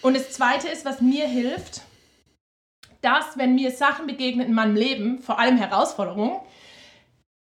Und 0.03 0.15
das 0.15 0.33
Zweite 0.33 0.69
ist, 0.69 0.85
was 0.85 1.01
mir 1.01 1.27
hilft, 1.27 1.81
dass, 3.01 3.39
wenn 3.39 3.55
mir 3.55 3.71
Sachen 3.71 4.07
begegnen 4.07 4.47
in 4.47 4.53
meinem 4.53 4.77
Leben, 4.77 5.23
vor 5.23 5.39
allem 5.39 5.57
Herausforderungen, 5.57 6.41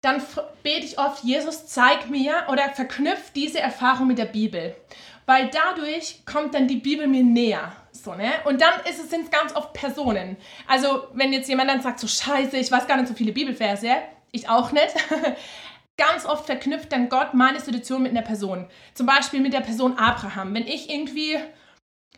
dann 0.00 0.22
bete 0.62 0.86
ich 0.86 0.98
oft, 0.98 1.24
Jesus, 1.24 1.66
zeig 1.66 2.08
mir 2.08 2.46
oder 2.50 2.68
verknüpft 2.70 3.34
diese 3.34 3.58
Erfahrung 3.58 4.06
mit 4.06 4.18
der 4.18 4.26
Bibel. 4.26 4.76
Weil 5.26 5.50
dadurch 5.50 6.24
kommt 6.26 6.54
dann 6.54 6.68
die 6.68 6.76
Bibel 6.76 7.06
mir 7.06 7.22
näher. 7.24 7.72
So, 7.92 8.14
ne? 8.14 8.32
Und 8.44 8.60
dann 8.60 8.74
ist 8.88 9.02
es, 9.02 9.10
sind 9.10 9.24
es 9.24 9.30
ganz 9.30 9.54
oft 9.54 9.72
Personen. 9.72 10.36
Also, 10.66 11.04
wenn 11.14 11.32
jetzt 11.32 11.48
jemand 11.48 11.70
dann 11.70 11.80
sagt, 11.80 12.00
so 12.00 12.06
scheiße, 12.06 12.56
ich 12.56 12.70
weiß 12.70 12.86
gar 12.86 12.96
nicht 12.96 13.08
so 13.08 13.14
viele 13.14 13.32
Bibelverse, 13.32 13.90
ich 14.32 14.48
auch 14.48 14.72
nicht. 14.72 14.94
ganz 15.96 16.26
oft 16.26 16.46
verknüpft 16.46 16.92
dann 16.92 17.08
Gott 17.08 17.34
meine 17.34 17.60
Situation 17.60 18.02
mit 18.02 18.12
einer 18.12 18.22
Person. 18.22 18.66
Zum 18.94 19.06
Beispiel 19.06 19.40
mit 19.40 19.52
der 19.52 19.60
Person 19.60 19.96
Abraham. 19.96 20.54
Wenn 20.54 20.66
ich 20.66 20.90
irgendwie, 20.90 21.38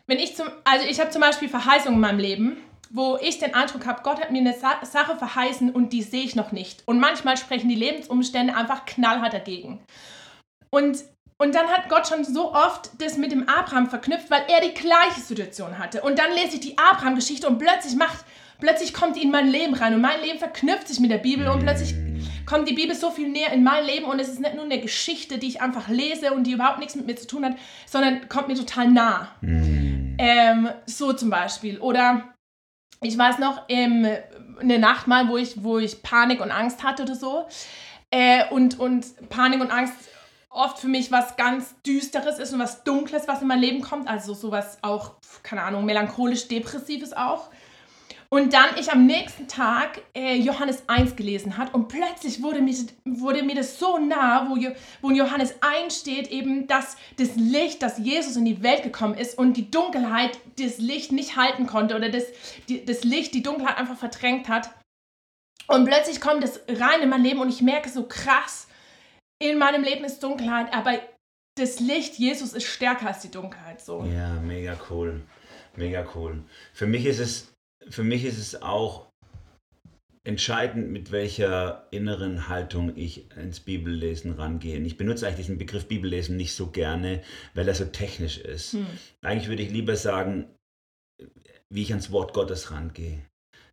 wenn 0.07 0.19
ich 0.19 0.35
zum, 0.35 0.47
also 0.63 0.85
ich 0.87 0.99
habe 0.99 1.11
zum 1.11 1.21
Beispiel 1.21 1.49
Verheißungen 1.49 1.95
in 1.95 2.01
meinem 2.01 2.19
Leben, 2.19 2.57
wo 2.89 3.17
ich 3.21 3.39
den 3.39 3.53
Eindruck 3.53 3.85
habe, 3.85 4.01
Gott 4.03 4.19
hat 4.19 4.31
mir 4.31 4.39
eine 4.39 4.53
Sa 4.53 4.83
Sache 4.85 5.17
verheißen 5.17 5.71
und 5.71 5.93
die 5.93 6.01
sehe 6.01 6.23
ich 6.23 6.35
noch 6.35 6.51
nicht. 6.51 6.83
Und 6.87 6.99
manchmal 6.99 7.37
sprechen 7.37 7.69
die 7.69 7.75
Lebensumstände 7.75 8.55
einfach 8.55 8.85
knallhart 8.85 9.33
dagegen. 9.33 9.83
Und, 10.69 11.03
und 11.39 11.53
dann 11.53 11.67
hat 11.67 11.89
Gott 11.89 12.07
schon 12.07 12.23
so 12.23 12.53
oft 12.53 12.89
das 12.99 13.17
mit 13.17 13.31
dem 13.31 13.47
Abraham 13.47 13.89
verknüpft, 13.89 14.31
weil 14.31 14.43
er 14.47 14.61
die 14.61 14.73
gleiche 14.73 15.21
Situation 15.21 15.77
hatte. 15.77 16.01
Und 16.01 16.17
dann 16.17 16.31
lese 16.31 16.55
ich 16.55 16.61
die 16.61 16.77
Abraham-Geschichte 16.77 17.47
und 17.47 17.59
plötzlich 17.59 17.95
macht, 17.95 18.25
plötzlich 18.59 18.93
kommt 18.93 19.21
in 19.21 19.29
mein 19.29 19.47
Leben 19.47 19.75
rein 19.75 19.93
und 19.93 20.01
mein 20.01 20.19
Leben 20.21 20.39
verknüpft 20.39 20.87
sich 20.87 20.99
mit 20.99 21.11
der 21.11 21.19
Bibel 21.19 21.47
und 21.47 21.61
plötzlich 21.61 21.93
kommt 22.47 22.67
die 22.67 22.73
Bibel 22.73 22.95
so 22.95 23.11
viel 23.11 23.29
näher 23.29 23.51
in 23.51 23.63
mein 23.63 23.85
Leben 23.85 24.05
und 24.05 24.19
es 24.19 24.29
ist 24.29 24.39
nicht 24.39 24.55
nur 24.55 24.63
eine 24.63 24.79
Geschichte, 24.81 25.37
die 25.37 25.47
ich 25.47 25.61
einfach 25.61 25.89
lese 25.89 26.33
und 26.33 26.45
die 26.45 26.53
überhaupt 26.53 26.79
nichts 26.79 26.95
mit 26.95 27.05
mir 27.05 27.15
zu 27.15 27.27
tun 27.27 27.45
hat, 27.45 27.55
sondern 27.85 28.27
kommt 28.29 28.47
mir 28.47 28.55
total 28.55 28.89
nah. 28.89 29.29
Ähm, 30.17 30.69
so 30.87 31.13
zum 31.13 31.29
Beispiel. 31.29 31.79
Oder 31.79 32.33
ich 33.01 33.15
weiß 33.15 33.37
noch, 33.37 33.63
ähm, 33.69 34.07
eine 34.59 34.79
Nacht 34.79 35.05
mal, 35.05 35.27
wo 35.27 35.37
ich, 35.37 35.63
wo 35.63 35.77
ich 35.77 36.01
Panik 36.01 36.41
und 36.41 36.49
Angst 36.49 36.83
hatte 36.83 37.03
oder 37.03 37.13
so. 37.13 37.47
Äh, 38.09 38.45
und, 38.49 38.79
und 38.79 39.29
Panik 39.29 39.61
und 39.61 39.69
Angst 39.69 39.93
oft 40.57 40.79
für 40.79 40.87
mich 40.87 41.11
was 41.11 41.37
ganz 41.37 41.75
Düsteres 41.85 42.39
ist 42.39 42.53
und 42.53 42.59
was 42.59 42.83
Dunkles, 42.83 43.27
was 43.27 43.41
in 43.41 43.47
mein 43.47 43.59
Leben 43.59 43.81
kommt. 43.81 44.07
Also 44.07 44.33
sowas 44.33 44.79
auch, 44.81 45.13
keine 45.43 45.61
Ahnung, 45.63 45.85
melancholisch-depressives 45.85 47.13
auch. 47.13 47.49
Und 48.29 48.53
dann 48.53 48.65
ich 48.77 48.91
am 48.91 49.05
nächsten 49.05 49.47
Tag 49.47 50.01
äh, 50.13 50.35
Johannes 50.35 50.83
1 50.87 51.15
gelesen 51.15 51.57
hat 51.57 51.73
und 51.73 51.87
plötzlich 51.87 52.43
wurde 52.43 52.61
mir, 52.61 52.75
wurde 53.05 53.41
mir 53.41 53.55
das 53.55 53.79
so 53.79 53.97
nah, 53.99 54.49
wo, 54.49 54.57
wo 55.01 55.09
in 55.09 55.15
Johannes 55.15 55.55
1 55.61 55.97
steht 55.97 56.29
eben, 56.29 56.67
dass 56.67 56.97
das 57.17 57.35
Licht, 57.35 57.81
dass 57.81 57.97
Jesus 57.97 58.35
in 58.35 58.43
die 58.43 58.61
Welt 58.63 58.83
gekommen 58.83 59.13
ist 59.13 59.37
und 59.37 59.53
die 59.55 59.71
Dunkelheit 59.71 60.37
das 60.59 60.77
Licht 60.77 61.13
nicht 61.13 61.37
halten 61.37 61.67
konnte 61.67 61.95
oder 61.95 62.09
das, 62.09 62.25
die, 62.67 62.83
das 62.83 63.05
Licht 63.05 63.33
die 63.33 63.43
Dunkelheit 63.43 63.77
einfach 63.77 63.97
verdrängt 63.97 64.49
hat. 64.49 64.71
Und 65.69 65.85
plötzlich 65.85 66.19
kommt 66.19 66.43
das 66.43 66.59
rein 66.67 67.01
in 67.01 67.09
mein 67.09 67.23
Leben 67.23 67.39
und 67.39 67.49
ich 67.49 67.61
merke 67.61 67.89
so 67.89 68.03
krass, 68.03 68.66
in 69.39 69.57
meinem 69.57 69.83
Leben 69.83 70.03
ist 70.03 70.21
Dunkelheit, 70.21 70.73
aber 70.73 70.99
das 71.55 71.79
Licht 71.79 72.15
Jesus 72.15 72.53
ist 72.53 72.65
stärker 72.65 73.07
als 73.07 73.21
die 73.21 73.31
Dunkelheit. 73.31 73.81
So. 73.81 74.03
Ja, 74.05 74.33
mega 74.41 74.77
cool. 74.89 75.21
Mega 75.75 76.07
cool. 76.15 76.43
Für 76.73 76.87
mich 76.87 77.05
ist 77.05 77.19
es, 77.19 77.53
für 77.89 78.03
mich 78.03 78.25
ist 78.25 78.37
es 78.37 78.61
auch 78.61 79.07
entscheidend, 80.23 80.91
mit 80.91 81.11
welcher 81.11 81.87
inneren 81.89 82.49
Haltung 82.49 82.97
ich 82.97 83.31
ins 83.37 83.61
Bibellesen 83.61 84.33
rangehe. 84.33 84.77
Und 84.77 84.85
Ich 84.85 84.97
benutze 84.97 85.25
eigentlich 85.25 85.45
diesen 85.45 85.57
Begriff 85.57 85.87
Bibellesen 85.87 86.35
nicht 86.35 86.53
so 86.53 86.67
gerne, 86.67 87.23
weil 87.53 87.67
er 87.67 87.75
so 87.75 87.85
technisch 87.85 88.37
ist. 88.37 88.73
Hm. 88.73 88.87
Eigentlich 89.21 89.47
würde 89.47 89.63
ich 89.63 89.71
lieber 89.71 89.95
sagen, 89.95 90.49
wie 91.69 91.81
ich 91.81 91.91
ans 91.91 92.11
Wort 92.11 92.33
Gottes 92.33 92.71
rangehe. 92.71 93.23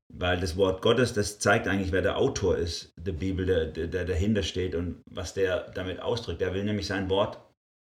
Weil 0.08 0.38
das 0.38 0.56
Wort 0.56 0.82
Gottes, 0.82 1.12
das 1.12 1.38
zeigt 1.38 1.66
eigentlich, 1.66 1.92
wer 1.92 2.02
der 2.02 2.16
Autor 2.18 2.56
ist, 2.56 2.92
der 2.96 3.12
Bibel, 3.12 3.46
der, 3.46 3.66
der, 3.66 3.86
der 3.88 4.04
dahinter 4.04 4.42
steht 4.42 4.74
und 4.74 5.02
was 5.10 5.34
der 5.34 5.70
damit 5.70 6.00
ausdrückt. 6.00 6.42
Er 6.42 6.54
will 6.54 6.64
nämlich 6.64 6.86
sein 6.86 7.08
Wort, 7.10 7.38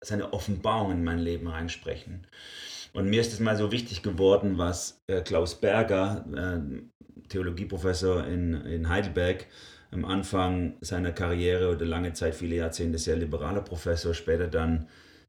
seine 0.03 0.33
Offenbarung 0.33 0.91
in 0.91 1.03
mein 1.03 1.19
Leben 1.19 1.47
reinsprechen. 1.47 2.27
Und 2.93 3.09
mir 3.09 3.21
ist 3.21 3.33
es 3.33 3.39
mal 3.39 3.55
so 3.55 3.71
wichtig 3.71 4.01
geworden, 4.01 4.57
was 4.57 5.03
äh, 5.07 5.21
Klaus 5.21 5.55
Berger, 5.55 6.25
äh, 6.35 7.27
Theologieprofessor 7.29 8.25
in, 8.25 8.53
in 8.65 8.89
Heidelberg, 8.89 9.45
am 9.91 10.05
Anfang 10.05 10.77
seiner 10.81 11.11
Karriere 11.11 11.71
oder 11.71 11.85
lange 11.85 12.13
Zeit, 12.13 12.35
viele 12.35 12.55
Jahrzehnte, 12.55 12.97
sehr 12.97 13.15
liberaler 13.15 13.61
Professor, 13.61 14.13
später 14.13 14.47
dann 14.47 14.87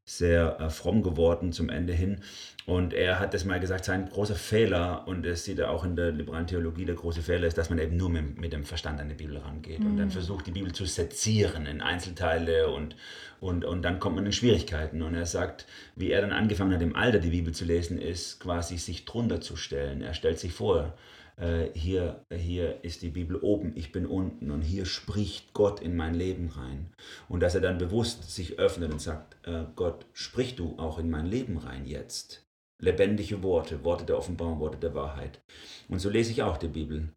sehr 0.09 0.59
äh, 0.59 0.69
fromm 0.71 1.03
geworden 1.03 1.53
zum 1.53 1.69
Ende 1.69 1.93
hin. 1.93 2.21
Und 2.65 2.93
er 2.93 3.19
hat 3.19 3.33
das 3.33 3.45
mal 3.45 3.59
gesagt, 3.59 3.85
sein 3.85 4.09
großer 4.09 4.35
Fehler, 4.35 5.07
und 5.07 5.23
das 5.23 5.43
sieht 5.43 5.59
er 5.59 5.69
auch 5.69 5.83
in 5.83 5.95
der 5.95 6.11
liberalen 6.11 6.47
Theologie, 6.47 6.85
der 6.85 6.95
große 6.95 7.21
Fehler 7.21 7.47
ist, 7.47 7.57
dass 7.57 7.69
man 7.69 7.77
eben 7.77 7.95
nur 7.95 8.09
mit, 8.09 8.39
mit 8.39 8.53
dem 8.53 8.63
Verstand 8.63 8.99
an 8.99 9.09
die 9.09 9.15
Bibel 9.15 9.37
rangeht 9.37 9.79
und 9.79 9.97
dann 9.97 10.09
versucht, 10.09 10.47
die 10.47 10.51
Bibel 10.51 10.71
zu 10.71 10.85
sezieren 10.85 11.67
in 11.67 11.81
Einzelteile 11.81 12.69
und, 12.69 12.95
und, 13.39 13.65
und 13.65 13.83
dann 13.83 13.99
kommt 13.99 14.15
man 14.15 14.25
in 14.25 14.31
Schwierigkeiten. 14.31 15.01
Und 15.03 15.13
er 15.13 15.25
sagt, 15.27 15.67
wie 15.95 16.11
er 16.11 16.21
dann 16.21 16.31
angefangen 16.31 16.73
hat, 16.73 16.81
im 16.81 16.95
Alter 16.95 17.19
die 17.19 17.29
Bibel 17.29 17.53
zu 17.53 17.65
lesen, 17.65 17.99
ist 17.99 18.39
quasi 18.39 18.77
sich 18.77 19.05
drunter 19.05 19.41
zu 19.41 19.55
stellen. 19.55 20.01
Er 20.01 20.15
stellt 20.15 20.39
sich 20.39 20.53
vor, 20.53 20.95
äh, 21.39 21.69
hier, 21.73 22.25
hier 22.33 22.83
ist 22.83 23.01
die 23.01 23.09
Bibel 23.09 23.37
oben, 23.37 23.71
ich 23.75 23.91
bin 23.91 24.05
unten 24.05 24.51
und 24.51 24.61
hier 24.61 24.85
spricht 24.85 25.53
Gott 25.53 25.79
in 25.79 25.95
mein 25.95 26.13
Leben 26.13 26.49
rein. 26.49 26.93
Und 27.27 27.39
dass 27.39 27.55
er 27.55 27.61
dann 27.61 27.77
bewusst 27.77 28.29
sich 28.29 28.59
öffnet 28.59 28.91
und 28.91 29.01
sagt, 29.01 29.37
äh, 29.47 29.63
Gott, 29.75 30.05
sprich 30.13 30.55
du 30.55 30.77
auch 30.77 30.99
in 30.99 31.09
mein 31.09 31.25
Leben 31.25 31.57
rein 31.57 31.85
jetzt. 31.85 32.45
Lebendige 32.81 33.43
Worte, 33.43 33.83
Worte 33.83 34.05
der 34.05 34.17
Offenbarung, 34.17 34.59
Worte 34.59 34.77
der 34.77 34.95
Wahrheit. 34.95 35.41
Und 35.87 35.99
so 35.99 36.09
lese 36.09 36.31
ich 36.31 36.43
auch 36.43 36.57
die 36.57 36.67
Bibel, 36.67 37.09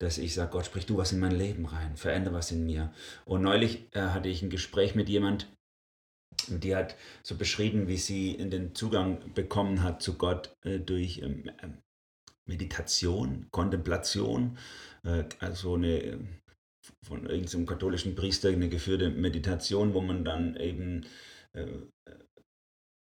dass 0.00 0.18
ich 0.18 0.34
sage, 0.34 0.50
Gott, 0.50 0.66
sprich 0.66 0.86
du 0.86 0.96
was 0.96 1.12
in 1.12 1.20
mein 1.20 1.36
Leben 1.36 1.66
rein, 1.66 1.96
verändere 1.96 2.34
was 2.34 2.50
in 2.50 2.66
mir. 2.66 2.92
Und 3.24 3.42
neulich 3.42 3.86
äh, 3.92 4.00
hatte 4.00 4.28
ich 4.28 4.42
ein 4.42 4.50
Gespräch 4.50 4.94
mit 4.94 5.08
jemand, 5.08 5.48
die 6.48 6.74
hat 6.74 6.96
so 7.22 7.36
beschrieben, 7.36 7.86
wie 7.86 7.96
sie 7.96 8.32
in 8.32 8.50
den 8.50 8.74
Zugang 8.74 9.32
bekommen 9.34 9.82
hat 9.82 10.02
zu 10.02 10.14
Gott 10.14 10.54
äh, 10.64 10.78
durch 10.78 11.18
ähm, 11.18 11.50
ähm, 11.62 11.78
Meditation, 12.46 13.46
Kontemplation, 13.50 14.58
äh, 15.04 15.24
also 15.40 15.74
eine 15.74 16.02
äh, 16.02 16.18
von 17.02 17.26
irgendeinem 17.26 17.66
katholischen 17.66 18.14
Priester 18.14 18.50
eine 18.50 18.68
geführte 18.68 19.10
Meditation, 19.10 19.94
wo 19.94 20.00
man 20.00 20.24
dann 20.24 20.56
eben, 20.56 21.06
äh, 21.52 21.66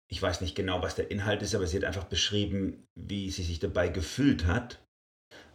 ich 0.09 0.21
weiß 0.21 0.41
nicht 0.41 0.55
genau, 0.55 0.81
was 0.81 0.95
der 0.95 1.11
Inhalt 1.11 1.41
ist, 1.41 1.55
aber 1.55 1.67
sie 1.67 1.77
hat 1.77 1.83
einfach 1.83 2.05
beschrieben, 2.05 2.87
wie 2.95 3.29
sie 3.31 3.43
sich 3.43 3.59
dabei 3.59 3.89
gefühlt 3.89 4.45
hat, 4.45 4.81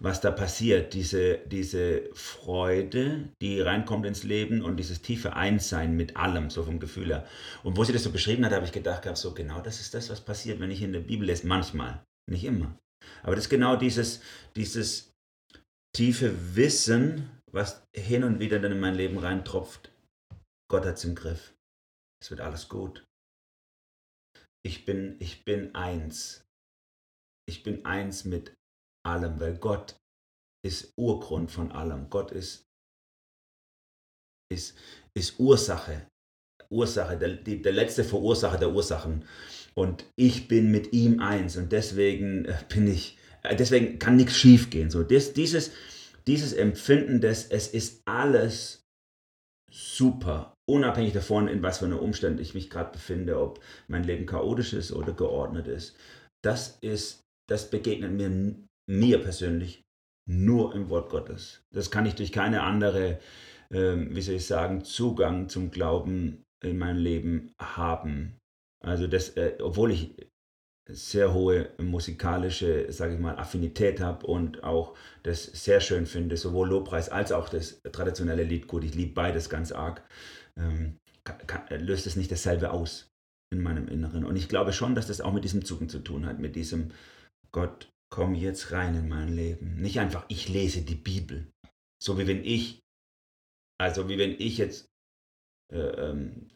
was 0.00 0.20
da 0.20 0.30
passiert, 0.30 0.94
diese, 0.94 1.38
diese 1.46 2.10
Freude, 2.14 3.30
die 3.40 3.60
reinkommt 3.60 4.06
ins 4.06 4.24
Leben 4.24 4.62
und 4.62 4.76
dieses 4.76 5.02
tiefe 5.02 5.34
Einssein 5.34 5.96
mit 5.96 6.16
allem, 6.16 6.50
so 6.50 6.64
vom 6.64 6.80
Gefühl 6.80 7.08
her. 7.08 7.26
Und 7.62 7.76
wo 7.76 7.84
sie 7.84 7.92
das 7.92 8.02
so 8.02 8.10
beschrieben 8.10 8.44
hat, 8.44 8.52
habe 8.52 8.64
ich 8.64 8.72
gedacht, 8.72 9.04
so 9.16 9.32
genau 9.32 9.60
das 9.60 9.80
ist 9.80 9.94
das, 9.94 10.10
was 10.10 10.22
passiert, 10.22 10.60
wenn 10.60 10.70
ich 10.70 10.82
in 10.82 10.92
der 10.92 11.00
Bibel 11.00 11.26
lese, 11.26 11.46
manchmal, 11.46 12.04
nicht 12.26 12.44
immer. 12.44 12.78
Aber 13.22 13.34
das 13.34 13.44
ist 13.44 13.50
genau 13.50 13.76
dieses, 13.76 14.20
dieses 14.56 15.12
tiefe 15.94 16.56
Wissen, 16.56 17.30
was 17.52 17.82
hin 17.94 18.24
und 18.24 18.38
wieder 18.38 18.58
dann 18.58 18.72
in 18.72 18.80
mein 18.80 18.94
Leben 18.94 19.18
reintropft. 19.18 19.92
Gott 20.70 20.86
hat 20.86 20.96
es 20.96 21.04
im 21.04 21.14
Griff. 21.14 21.54
Es 22.22 22.30
wird 22.30 22.40
alles 22.40 22.68
gut. 22.68 23.04
Ich 24.64 24.84
bin, 24.84 25.16
ich 25.20 25.44
bin 25.44 25.74
eins. 25.74 26.44
Ich 27.48 27.62
bin 27.62 27.84
eins 27.84 28.24
mit 28.24 28.54
allem, 29.04 29.40
weil 29.40 29.56
Gott 29.56 29.96
ist 30.64 30.92
Urgrund 30.96 31.50
von 31.50 31.72
allem. 31.72 32.10
Gott 32.10 32.30
ist, 32.30 32.66
ist, 34.52 34.76
ist 35.14 35.40
Ursache. 35.40 36.06
Ursache, 36.70 37.18
der, 37.18 37.34
die, 37.36 37.60
der 37.60 37.72
letzte 37.72 38.04
Verursacher 38.04 38.58
der 38.58 38.70
Ursachen. 38.70 39.26
Und 39.80 40.04
ich 40.14 40.46
bin 40.46 40.70
mit 40.70 40.92
ihm 40.92 41.20
eins 41.20 41.56
und 41.56 41.72
deswegen 41.72 42.44
äh, 42.44 42.58
bin 42.68 42.86
ich, 42.86 43.16
äh, 43.42 43.56
deswegen 43.56 43.98
kann 43.98 44.16
nichts 44.16 44.36
schief 44.36 44.68
gehen. 44.68 44.90
So, 44.90 45.02
das, 45.02 45.32
dieses, 45.32 45.70
dieses 46.26 46.52
Empfinden, 46.52 47.22
dass 47.22 47.46
es 47.46 47.68
ist 47.68 48.02
alles 48.04 48.84
super, 49.72 50.52
unabhängig 50.68 51.14
davon, 51.14 51.48
in 51.48 51.62
was 51.62 51.78
für 51.78 51.86
einem 51.86 51.98
Umstand 51.98 52.40
ich 52.40 52.52
mich 52.52 52.68
gerade 52.68 52.92
befinde, 52.92 53.40
ob 53.40 53.58
mein 53.88 54.04
Leben 54.04 54.26
chaotisch 54.26 54.74
ist 54.74 54.92
oder 54.92 55.14
geordnet 55.14 55.66
ist. 55.66 55.96
Das 56.44 56.76
ist, 56.82 57.22
das 57.48 57.70
begegnet 57.70 58.12
mir, 58.12 58.54
mir 58.86 59.22
persönlich 59.22 59.80
nur 60.28 60.74
im 60.74 60.90
Wort 60.90 61.08
Gottes. 61.08 61.62
Das 61.72 61.90
kann 61.90 62.04
ich 62.04 62.16
durch 62.16 62.32
keine 62.32 62.64
andere, 62.64 63.18
ähm, 63.72 64.14
wie 64.14 64.20
soll 64.20 64.34
ich 64.34 64.44
sagen, 64.44 64.84
Zugang 64.84 65.48
zum 65.48 65.70
Glauben 65.70 66.42
in 66.62 66.76
meinem 66.76 66.98
Leben 66.98 67.54
haben. 67.58 68.36
Also 68.84 69.06
das, 69.06 69.30
äh, 69.36 69.58
obwohl 69.60 69.92
ich 69.92 70.14
sehr 70.88 71.32
hohe 71.32 71.70
musikalische, 71.78 72.90
sage 72.92 73.14
ich 73.14 73.20
mal, 73.20 73.36
Affinität 73.36 74.00
habe 74.00 74.26
und 74.26 74.64
auch 74.64 74.96
das 75.22 75.44
sehr 75.44 75.80
schön 75.80 76.06
finde, 76.06 76.36
sowohl 76.36 76.68
Lobpreis 76.68 77.08
als 77.08 77.32
auch 77.32 77.48
das 77.48 77.80
traditionelle 77.82 78.42
Liedgut. 78.42 78.84
Ich 78.84 78.94
liebe 78.94 79.12
beides 79.12 79.48
ganz 79.50 79.72
arg. 79.72 80.02
Ähm, 80.56 80.96
kann, 81.24 81.62
löst 81.80 82.06
es 82.06 82.16
nicht 82.16 82.32
dasselbe 82.32 82.72
aus 82.72 83.10
in 83.52 83.62
meinem 83.62 83.88
Inneren. 83.88 84.24
Und 84.24 84.36
ich 84.36 84.48
glaube 84.48 84.72
schon, 84.72 84.94
dass 84.94 85.06
das 85.06 85.20
auch 85.20 85.32
mit 85.32 85.44
diesem 85.44 85.64
Zucken 85.64 85.88
zu 85.88 86.00
tun 86.00 86.26
hat, 86.26 86.38
mit 86.38 86.56
diesem 86.56 86.92
Gott, 87.52 87.90
komm 88.10 88.34
jetzt 88.34 88.72
rein 88.72 88.94
in 88.94 89.08
mein 89.08 89.34
Leben. 89.34 89.76
Nicht 89.80 90.00
einfach, 90.00 90.24
ich 90.28 90.48
lese 90.48 90.82
die 90.82 90.94
Bibel. 90.94 91.46
So 92.02 92.18
wie 92.18 92.26
wenn 92.26 92.44
ich, 92.44 92.80
also 93.78 94.08
wie 94.08 94.18
wenn 94.18 94.32
ich 94.32 94.58
jetzt 94.58 94.88
äh, 95.72 95.78
ähm, 95.78 96.48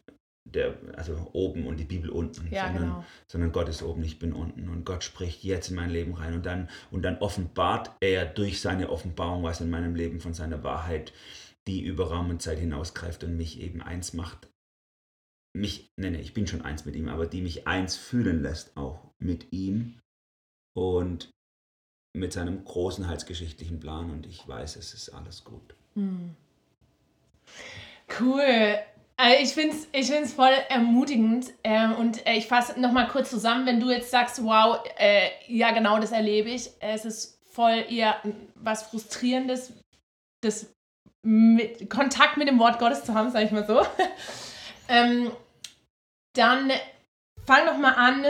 der, 0.45 0.77
also 0.95 1.29
oben 1.33 1.65
und 1.65 1.77
die 1.77 1.85
Bibel 1.85 2.09
unten, 2.09 2.47
ja, 2.51 2.67
sondern, 2.67 2.83
genau. 2.83 3.05
sondern 3.27 3.51
Gott 3.51 3.67
ist 3.67 3.81
oben, 3.81 4.03
ich 4.03 4.19
bin 4.19 4.31
unten 4.31 4.69
und 4.69 4.85
Gott 4.85 5.03
spricht 5.03 5.43
jetzt 5.43 5.69
in 5.69 5.75
mein 5.75 5.89
Leben 5.89 6.13
rein 6.13 6.33
und 6.33 6.45
dann, 6.45 6.69
und 6.91 7.01
dann 7.01 7.17
offenbart 7.17 7.91
er 7.99 8.25
durch 8.25 8.61
seine 8.61 8.89
Offenbarung 8.89 9.43
was 9.43 9.61
in 9.61 9.69
meinem 9.69 9.95
Leben 9.95 10.19
von 10.19 10.33
seiner 10.33 10.63
Wahrheit, 10.63 11.13
die 11.67 11.81
über 11.81 12.09
Raum 12.11 12.29
und 12.29 12.41
Zeit 12.41 12.59
hinausgreift 12.59 13.23
und 13.23 13.35
mich 13.35 13.59
eben 13.59 13.81
eins 13.81 14.13
macht. 14.13 14.47
Mich, 15.57 15.89
nee, 15.97 16.11
nee, 16.11 16.21
ich 16.21 16.33
bin 16.33 16.47
schon 16.47 16.61
eins 16.61 16.85
mit 16.85 16.95
ihm, 16.95 17.09
aber 17.09 17.25
die 17.25 17.41
mich 17.41 17.67
eins 17.67 17.95
fühlen 17.95 18.43
lässt 18.43 18.77
auch 18.77 18.99
mit 19.19 19.51
ihm 19.51 19.99
und 20.77 21.31
mit 22.15 22.33
seinem 22.33 22.63
großen 22.63 23.07
heilsgeschichtlichen 23.07 23.79
Plan 23.79 24.11
und 24.11 24.27
ich 24.27 24.47
weiß, 24.47 24.75
es 24.75 24.93
ist 24.93 25.09
alles 25.09 25.43
gut. 25.43 25.75
Hm. 25.95 26.35
Cool. 28.19 28.77
Also 29.17 29.43
ich 29.43 29.53
finde 29.53 29.75
es 29.75 29.87
ich 29.93 30.11
find's 30.11 30.33
voll 30.33 30.51
ermutigend 30.69 31.53
ähm, 31.63 31.93
und 31.93 32.25
äh, 32.27 32.33
ich 32.33 32.47
fasse 32.47 32.79
nochmal 32.79 33.07
kurz 33.07 33.29
zusammen, 33.29 33.65
wenn 33.65 33.79
du 33.79 33.89
jetzt 33.89 34.11
sagst, 34.11 34.43
wow, 34.43 34.79
äh, 34.97 35.29
ja 35.47 35.71
genau, 35.71 35.99
das 35.99 36.11
erlebe 36.11 36.49
ich. 36.49 36.69
Es 36.79 37.05
ist 37.05 37.39
voll 37.49 37.85
eher 37.89 38.17
was 38.55 38.83
Frustrierendes, 38.83 39.71
das 40.41 40.73
mit, 41.23 41.89
Kontakt 41.89 42.37
mit 42.37 42.49
dem 42.49 42.59
Wort 42.59 42.77
Gottes 42.77 43.05
zu 43.05 43.13
haben, 43.13 43.31
sage 43.31 43.45
ich 43.45 43.51
mal 43.51 43.65
so. 43.65 43.81
ähm, 44.89 45.31
dann 46.33 46.71
fang 47.45 47.65
doch 47.65 47.77
mal 47.77 47.93
an, 47.93 48.25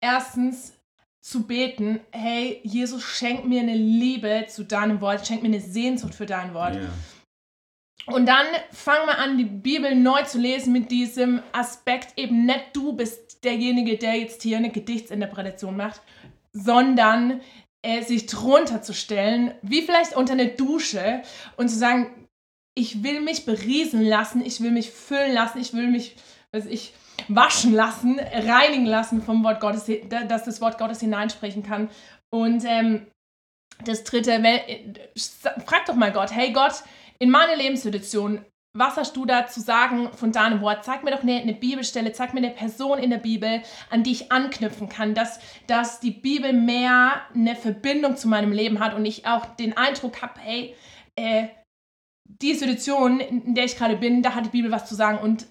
erstens 0.00 0.74
zu 1.22 1.44
beten, 1.44 2.00
hey, 2.12 2.60
Jesus, 2.62 3.02
schenk 3.02 3.46
mir 3.46 3.60
eine 3.60 3.74
Liebe 3.74 4.44
zu 4.48 4.64
deinem 4.64 5.00
Wort, 5.00 5.26
schenk 5.26 5.42
mir 5.42 5.48
eine 5.48 5.60
Sehnsucht 5.60 6.14
für 6.14 6.26
dein 6.26 6.54
Wort. 6.54 6.76
Ja. 6.76 6.88
Und 8.06 8.26
dann 8.26 8.46
fang 8.70 9.04
mal 9.06 9.16
an, 9.16 9.36
die 9.36 9.44
Bibel 9.44 9.94
neu 9.96 10.22
zu 10.22 10.38
lesen 10.38 10.72
mit 10.72 10.90
diesem 10.90 11.42
Aspekt, 11.52 12.16
eben 12.16 12.46
nicht 12.46 12.66
du 12.72 12.92
bist 12.92 13.42
derjenige, 13.42 13.96
der 13.96 14.14
jetzt 14.14 14.42
hier 14.42 14.58
eine 14.58 14.70
Gedichtsinterpretation 14.70 15.76
macht, 15.76 16.00
sondern 16.52 17.40
äh, 17.82 18.02
sich 18.02 18.26
drunter 18.26 18.82
zu 18.82 18.94
stellen, 18.94 19.54
wie 19.62 19.82
vielleicht 19.82 20.14
unter 20.16 20.34
eine 20.34 20.48
Dusche 20.48 21.22
und 21.56 21.68
zu 21.68 21.76
sagen, 21.76 22.28
ich 22.74 23.02
will 23.02 23.20
mich 23.20 23.44
beriesen 23.44 24.02
lassen, 24.02 24.44
ich 24.44 24.60
will 24.60 24.70
mich 24.70 24.90
füllen 24.90 25.32
lassen, 25.32 25.58
ich 25.58 25.72
will 25.72 25.88
mich, 25.88 26.16
was 26.52 26.66
ich, 26.66 26.94
waschen 27.28 27.72
lassen, 27.72 28.20
reinigen 28.20 28.84
lassen 28.84 29.22
vom 29.22 29.42
Wort 29.42 29.60
Gottes, 29.60 29.90
dass 30.28 30.44
das 30.44 30.60
Wort 30.60 30.78
Gottes 30.78 31.00
hineinsprechen 31.00 31.62
kann. 31.62 31.88
Und 32.30 32.64
ähm, 32.66 33.06
das 33.84 34.04
dritte, 34.04 34.32
äh, 34.32 34.94
frag 35.64 35.86
doch 35.86 35.94
mal 35.94 36.12
Gott, 36.12 36.34
hey 36.34 36.52
Gott, 36.52 36.82
in 37.18 37.30
meiner 37.30 37.56
Lebenssituation, 37.56 38.44
was 38.78 38.96
hast 38.96 39.16
du 39.16 39.24
da 39.24 39.46
zu 39.46 39.60
sagen 39.60 40.12
von 40.12 40.32
deinem 40.32 40.60
Wort? 40.60 40.84
Zeig 40.84 41.02
mir 41.02 41.10
doch 41.10 41.22
eine, 41.22 41.40
eine, 41.40 41.54
Bibelstelle, 41.54 42.12
zeig 42.12 42.34
mir 42.34 42.40
eine 42.40 42.50
Person 42.50 42.98
in 42.98 43.10
der 43.10 43.18
Bibel, 43.18 43.62
an 43.88 44.02
die 44.02 44.12
ich 44.12 44.32
anknüpfen 44.32 44.88
kann, 44.88 45.14
dass, 45.14 45.40
dass 45.66 46.00
die 46.00 46.10
Bibel 46.10 46.52
mehr 46.52 47.22
eine 47.34 47.56
Verbindung 47.56 48.16
zu 48.16 48.28
meinem 48.28 48.52
Leben 48.52 48.80
hat 48.80 48.94
und 48.94 49.06
ich 49.06 49.26
auch 49.26 49.46
den 49.46 49.76
Eindruck 49.76 50.20
habe, 50.20 50.38
hey, 50.40 50.74
äh, 51.16 51.48
die 52.28 52.54
Situation, 52.54 53.20
in 53.20 53.54
der 53.54 53.64
ich 53.64 53.76
gerade 53.76 53.96
bin, 53.96 54.22
da 54.22 54.34
hat 54.34 54.46
die 54.46 54.50
Bibel 54.50 54.70
was 54.70 54.86
zu 54.86 54.94
sagen. 54.94 55.18
Und 55.18 55.46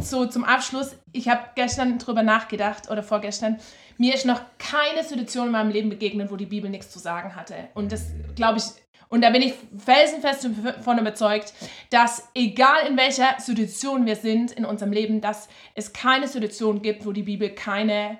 so 0.00 0.24
zum 0.24 0.44
Abschluss, 0.44 0.96
ich 1.12 1.28
habe 1.28 1.50
gestern 1.56 1.98
drüber 1.98 2.22
nachgedacht 2.22 2.90
oder 2.90 3.02
vorgestern, 3.02 3.58
mir 4.00 4.14
ist 4.14 4.24
noch 4.24 4.40
keine 4.56 5.04
Situation 5.04 5.46
in 5.46 5.52
meinem 5.52 5.70
Leben 5.70 5.90
begegnet, 5.90 6.30
wo 6.30 6.36
die 6.36 6.46
Bibel 6.46 6.70
nichts 6.70 6.90
zu 6.90 6.98
sagen 6.98 7.36
hatte. 7.36 7.68
Und 7.74 7.92
das 7.92 8.06
glaube 8.34 8.56
ich, 8.56 8.64
und 9.10 9.20
da 9.20 9.28
bin 9.28 9.42
ich 9.42 9.52
felsenfest 9.76 10.48
davon 10.64 10.98
überzeugt, 10.98 11.52
dass 11.90 12.26
egal 12.34 12.86
in 12.88 12.96
welcher 12.96 13.38
Situation 13.38 14.06
wir 14.06 14.16
sind 14.16 14.52
in 14.52 14.64
unserem 14.64 14.92
Leben, 14.92 15.20
dass 15.20 15.50
es 15.74 15.92
keine 15.92 16.28
Situation 16.28 16.80
gibt, 16.80 17.04
wo 17.04 17.12
die 17.12 17.24
Bibel 17.24 17.50
keine, 17.50 18.18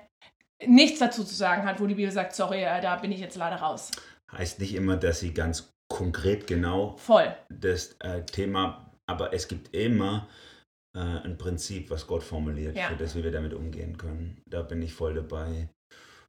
nichts 0.63 0.99
dazu 0.99 1.23
zu 1.23 1.33
sagen 1.33 1.65
hat, 1.65 1.81
wo 1.81 1.87
die 1.87 1.95
Bibel 1.95 2.11
sagt, 2.11 2.35
sorry, 2.35 2.61
äh, 2.61 2.79
da 2.79 2.97
bin 2.97 3.11
ich 3.11 3.19
jetzt 3.19 3.35
leider 3.35 3.55
raus. 3.55 3.89
Heißt 4.31 4.59
nicht 4.59 4.75
immer, 4.75 4.97
dass 4.97 5.21
sie 5.21 5.33
ganz 5.33 5.73
konkret 5.89 6.45
genau 6.45 6.95
Voll. 6.97 7.35
das 7.49 7.95
äh, 8.01 8.23
Thema, 8.23 8.91
aber 9.07 9.33
es 9.33 9.47
gibt 9.47 9.75
immer 9.75 10.27
äh, 10.95 10.99
ein 10.99 11.37
Prinzip, 11.37 11.89
was 11.89 12.07
Gott 12.07 12.23
formuliert, 12.23 12.75
Ja. 12.75 12.89
für 12.89 12.95
das 12.95 13.15
wie 13.15 13.23
wir 13.23 13.31
damit 13.31 13.53
umgehen 13.53 13.97
können. 13.97 14.41
Da 14.45 14.61
bin 14.61 14.81
ich 14.81 14.93
voll 14.93 15.13
dabei. 15.13 15.69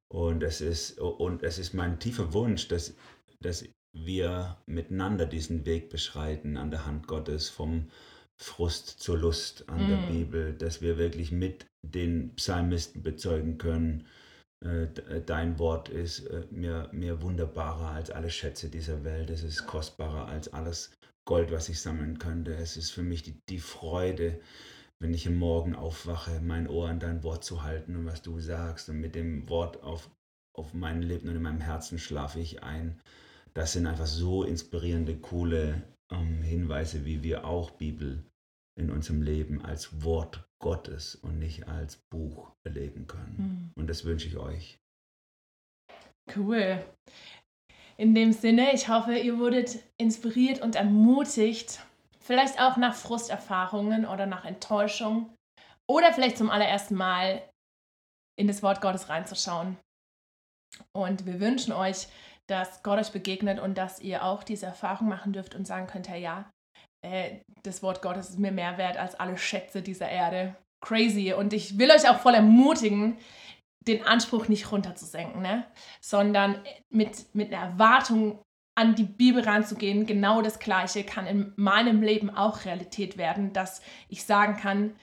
Und 0.09 0.43
es 0.43 0.61
ist, 0.61 0.99
und 1.01 1.43
es 1.43 1.59
ist 1.59 1.73
mein 1.73 1.99
tiefer 1.99 2.33
Wunsch, 2.33 2.69
dass, 2.69 2.95
dass 3.41 3.65
wir 3.95 4.59
miteinander 4.67 5.27
diesen 5.27 5.65
Weg 5.67 5.91
beschreiten 5.91 6.57
an 6.57 6.71
der 6.71 6.87
Hand 6.87 7.07
Gottes 7.07 7.49
vom 7.49 7.89
Frust 8.41 9.01
zur 9.01 9.19
Lust 9.19 9.69
an 9.69 9.87
der 9.89 9.99
Mm. 9.99 10.09
Bibel, 10.09 10.53
dass 10.55 10.83
wir 10.83 10.99
wirklich 10.99 11.31
mit 11.33 11.67
den 11.83 12.35
Psalmisten 12.35 13.03
bezeugen 13.03 13.59
können, 13.59 14.07
äh, 14.65 14.85
äh, 14.85 15.23
dein 15.25 15.59
Wort 15.59 15.89
ist 15.89 16.27
äh, 16.27 16.45
mir, 16.51 16.89
mir 16.93 17.23
wunderbarer 17.23 17.91
als 17.91 18.11
alle 18.11 18.31
Schätze 18.31 18.69
dieser 18.69 19.05
Welt, 19.05 19.31
es 19.31 19.43
ist 19.43 19.67
kostbarer 19.67 20.27
als 20.29 20.53
alles 20.53 20.93
Gold, 21.25 21.53
was 21.53 21.69
ich 21.69 21.81
sammeln 21.81 22.19
könnte. 22.19 22.55
Es 22.55 22.77
ist 22.77 22.91
für 22.91 23.03
mich 23.03 23.23
die, 23.23 23.41
die 23.49 23.61
Freude, 23.61 24.41
wenn 24.99 25.15
ich 25.15 25.27
am 25.27 25.37
Morgen 25.37 25.75
aufwache, 25.75 26.41
mein 26.41 26.69
Ohr 26.69 26.89
an 26.89 27.01
dein 27.01 27.23
Wort 27.23 27.45
zu 27.45 27.63
halten 27.63 27.97
und 27.97 28.07
was 28.07 28.23
du 28.23 28.41
sagst 28.41 28.89
und 28.89 29.01
mit 29.01 29.15
dem 29.15 29.49
Wort 29.49 29.83
auf, 29.83 30.11
auf 30.57 30.75
meinen 30.75 31.03
Lippen 31.03 31.29
und 31.29 31.37
in 31.37 31.43
meinem 31.43 31.61
Herzen 31.61 31.99
schlafe 31.99 32.41
ich 32.41 32.63
ein. 32.63 33.01
Das 33.55 33.73
sind 33.73 33.87
einfach 33.87 34.07
so 34.07 34.45
inspirierende, 34.45 35.17
coole 35.19 35.83
ähm, 36.11 36.43
Hinweise, 36.43 37.05
wie 37.05 37.23
wir 37.23 37.45
auch 37.45 37.71
Bibel 37.73 38.25
in 38.79 38.91
unserem 38.91 39.23
Leben 39.23 39.63
als 39.65 40.03
Wort 40.03 40.49
Gottes 40.59 41.15
und 41.17 41.39
nicht 41.39 41.69
als 41.69 41.97
Buch 42.11 42.53
erleben 42.65 43.07
können. 43.07 43.73
Und 43.77 43.89
das 43.89 44.05
wünsche 44.05 44.29
ich 44.29 44.37
euch. 44.37 44.79
Cool. 46.35 46.83
In 47.97 48.15
dem 48.15 48.33
Sinne, 48.33 48.73
ich 48.73 48.89
hoffe, 48.89 49.17
ihr 49.17 49.39
wurdet 49.39 49.79
inspiriert 50.01 50.61
und 50.61 50.77
ermutigt, 50.77 51.81
vielleicht 52.21 52.61
auch 52.61 52.77
nach 52.77 52.95
Frusterfahrungen 52.95 54.07
oder 54.07 54.27
nach 54.27 54.45
Enttäuschung 54.45 55.35
oder 55.91 56.13
vielleicht 56.13 56.39
zum 56.39 56.51
allerersten 56.51 56.95
Mal 56.95 57.43
in 58.39 58.47
das 58.47 58.63
Wort 58.63 58.81
Gottes 58.81 59.09
reinzuschauen. 59.09 59.77
Und 60.97 61.27
wir 61.27 61.39
wünschen 61.41 61.73
euch, 61.73 62.09
dass 62.49 62.83
Gott 62.83 62.99
euch 62.99 63.13
begegnet 63.13 63.61
und 63.61 63.77
dass 63.77 64.01
ihr 64.01 64.25
auch 64.25 64.43
diese 64.43 64.67
Erfahrung 64.67 65.09
machen 65.09 65.33
dürft 65.33 65.55
und 65.55 65.67
sagen 65.67 65.87
könnt, 65.87 66.09
ja, 66.09 66.51
äh, 67.05 67.41
das 67.63 67.83
Wort 67.83 68.03
Gottes 68.03 68.31
ist 68.31 68.39
mir 68.39 68.53
mehr 68.53 68.79
wert 68.79 68.97
als 68.97 69.15
alle 69.15 69.37
Schätze 69.37 69.83
dieser 69.83 70.09
Erde. 70.09 70.57
Crazy. 70.85 71.33
Und 71.33 71.53
ich 71.53 71.79
will 71.79 71.91
euch 71.91 72.09
auch 72.09 72.19
voll 72.19 72.35
ermutigen, 72.35 73.17
den 73.87 74.05
Anspruch 74.05 74.49
nicht 74.49 74.71
runterzusenken, 74.71 75.43
ne? 75.43 75.67
sondern 76.01 76.63
mit, 76.91 77.35
mit 77.35 77.53
einer 77.53 77.73
Erwartung 77.73 78.41
an 78.75 78.95
die 78.95 79.05
Bibel 79.05 79.43
ranzugehen. 79.43 80.07
Genau 80.07 80.43
das 80.43 80.59
Gleiche 80.59 81.05
kann 81.05 81.27
in 81.27 81.53
meinem 81.57 82.03
Leben 82.03 82.31
auch 82.31 82.65
Realität 82.65 83.17
werden, 83.19 83.53
dass 83.53 83.83
ich 84.09 84.25
sagen 84.25 84.57
kann, 84.57 84.97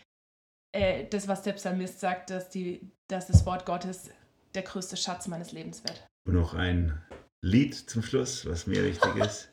äh, 0.72 1.06
das, 1.10 1.28
was 1.28 1.44
der 1.44 1.54
Psalmist 1.54 2.00
sagt, 2.00 2.30
dass, 2.30 2.50
die, 2.50 2.92
dass 3.08 3.28
das 3.28 3.46
Wort 3.46 3.66
Gottes 3.66 4.10
der 4.56 4.64
größte 4.64 4.98
Schatz 4.98 5.28
meines 5.28 5.52
Lebens 5.52 5.84
wird. 5.84 6.06
Und 6.28 6.34
noch 6.34 6.54
ein 6.54 7.02
Lied 7.42 7.76
zum 7.76 8.02
Schluss, 8.02 8.46
was 8.46 8.68
mir 8.68 8.84
wichtig 8.84 9.16
ist. 9.24 9.52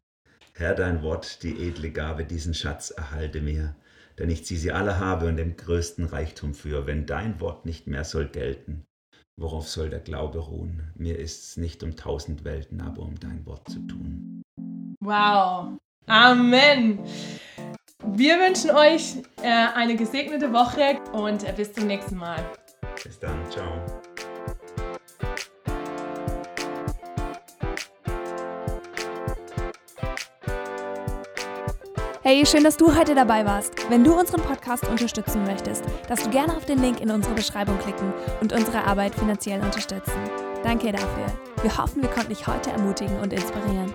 Herr, 0.55 0.75
dein 0.75 1.03
Wort, 1.03 1.43
die 1.43 1.69
edle 1.69 1.91
Gabe, 1.91 2.25
diesen 2.25 2.55
Schatz 2.55 2.91
erhalte 2.91 3.43
mir, 3.43 3.77
denn 4.19 4.31
ich 4.31 4.47
sie 4.47 4.73
alle 4.73 4.99
habe 4.99 5.27
und 5.29 5.37
dem 5.37 5.57
größten 5.57 6.07
Reichtum 6.07 6.55
für, 6.55 6.87
wenn 6.87 7.05
dein 7.05 7.41
Wort 7.41 7.67
nicht 7.67 7.87
mehr 7.87 8.05
soll 8.05 8.29
gelten. 8.29 8.87
Worauf 9.39 9.69
soll 9.69 9.91
der 9.91 10.01
Glaube 10.01 10.39
ruhen? 10.39 10.91
Mir 10.95 11.19
ist's 11.19 11.59
nicht 11.59 11.83
um 11.83 11.95
tausend 11.95 12.45
Welten, 12.45 12.81
aber 12.81 13.03
um 13.03 13.21
dein 13.21 13.45
Wort 13.45 13.69
zu 13.69 13.81
tun. 13.81 14.43
Wow. 15.01 15.79
Amen. 16.07 16.99
Wir 18.07 18.39
wünschen 18.39 18.71
euch 18.71 19.17
äh, 19.43 19.49
eine 19.75 19.97
gesegnete 19.97 20.53
Woche 20.53 20.99
und 21.13 21.45
äh, 21.45 21.53
bis 21.55 21.73
zum 21.73 21.87
nächsten 21.87 22.17
Mal. 22.17 22.39
Bis 23.03 23.19
dann. 23.19 23.39
Ciao. 23.51 24.01
Hey, 32.29 32.45
schön, 32.45 32.65
dass 32.65 32.77
du 32.77 32.93
heute 32.93 33.15
dabei 33.15 33.45
warst. 33.45 33.89
Wenn 33.89 34.03
du 34.03 34.19
unseren 34.19 34.41
Podcast 34.41 34.89
unterstützen 34.89 35.45
möchtest, 35.45 35.85
darfst 36.09 36.27
du 36.27 36.31
gerne 36.31 36.57
auf 36.57 36.65
den 36.65 36.83
Link 36.83 37.01
in 37.01 37.13
unserer 37.13 37.35
Beschreibung 37.35 37.79
klicken 37.79 38.13
und 38.41 38.53
unsere 38.53 38.83
Arbeit 38.83 39.15
finanziell 39.15 39.61
unterstützen. 39.61 40.19
Danke 40.65 40.91
dafür. 40.91 41.27
Wir 41.63 41.79
hoffen, 41.79 42.03
wir 42.03 42.11
konnten 42.11 42.31
dich 42.31 42.45
heute 42.49 42.71
ermutigen 42.71 43.17
und 43.21 43.33
inspirieren. 43.33 43.95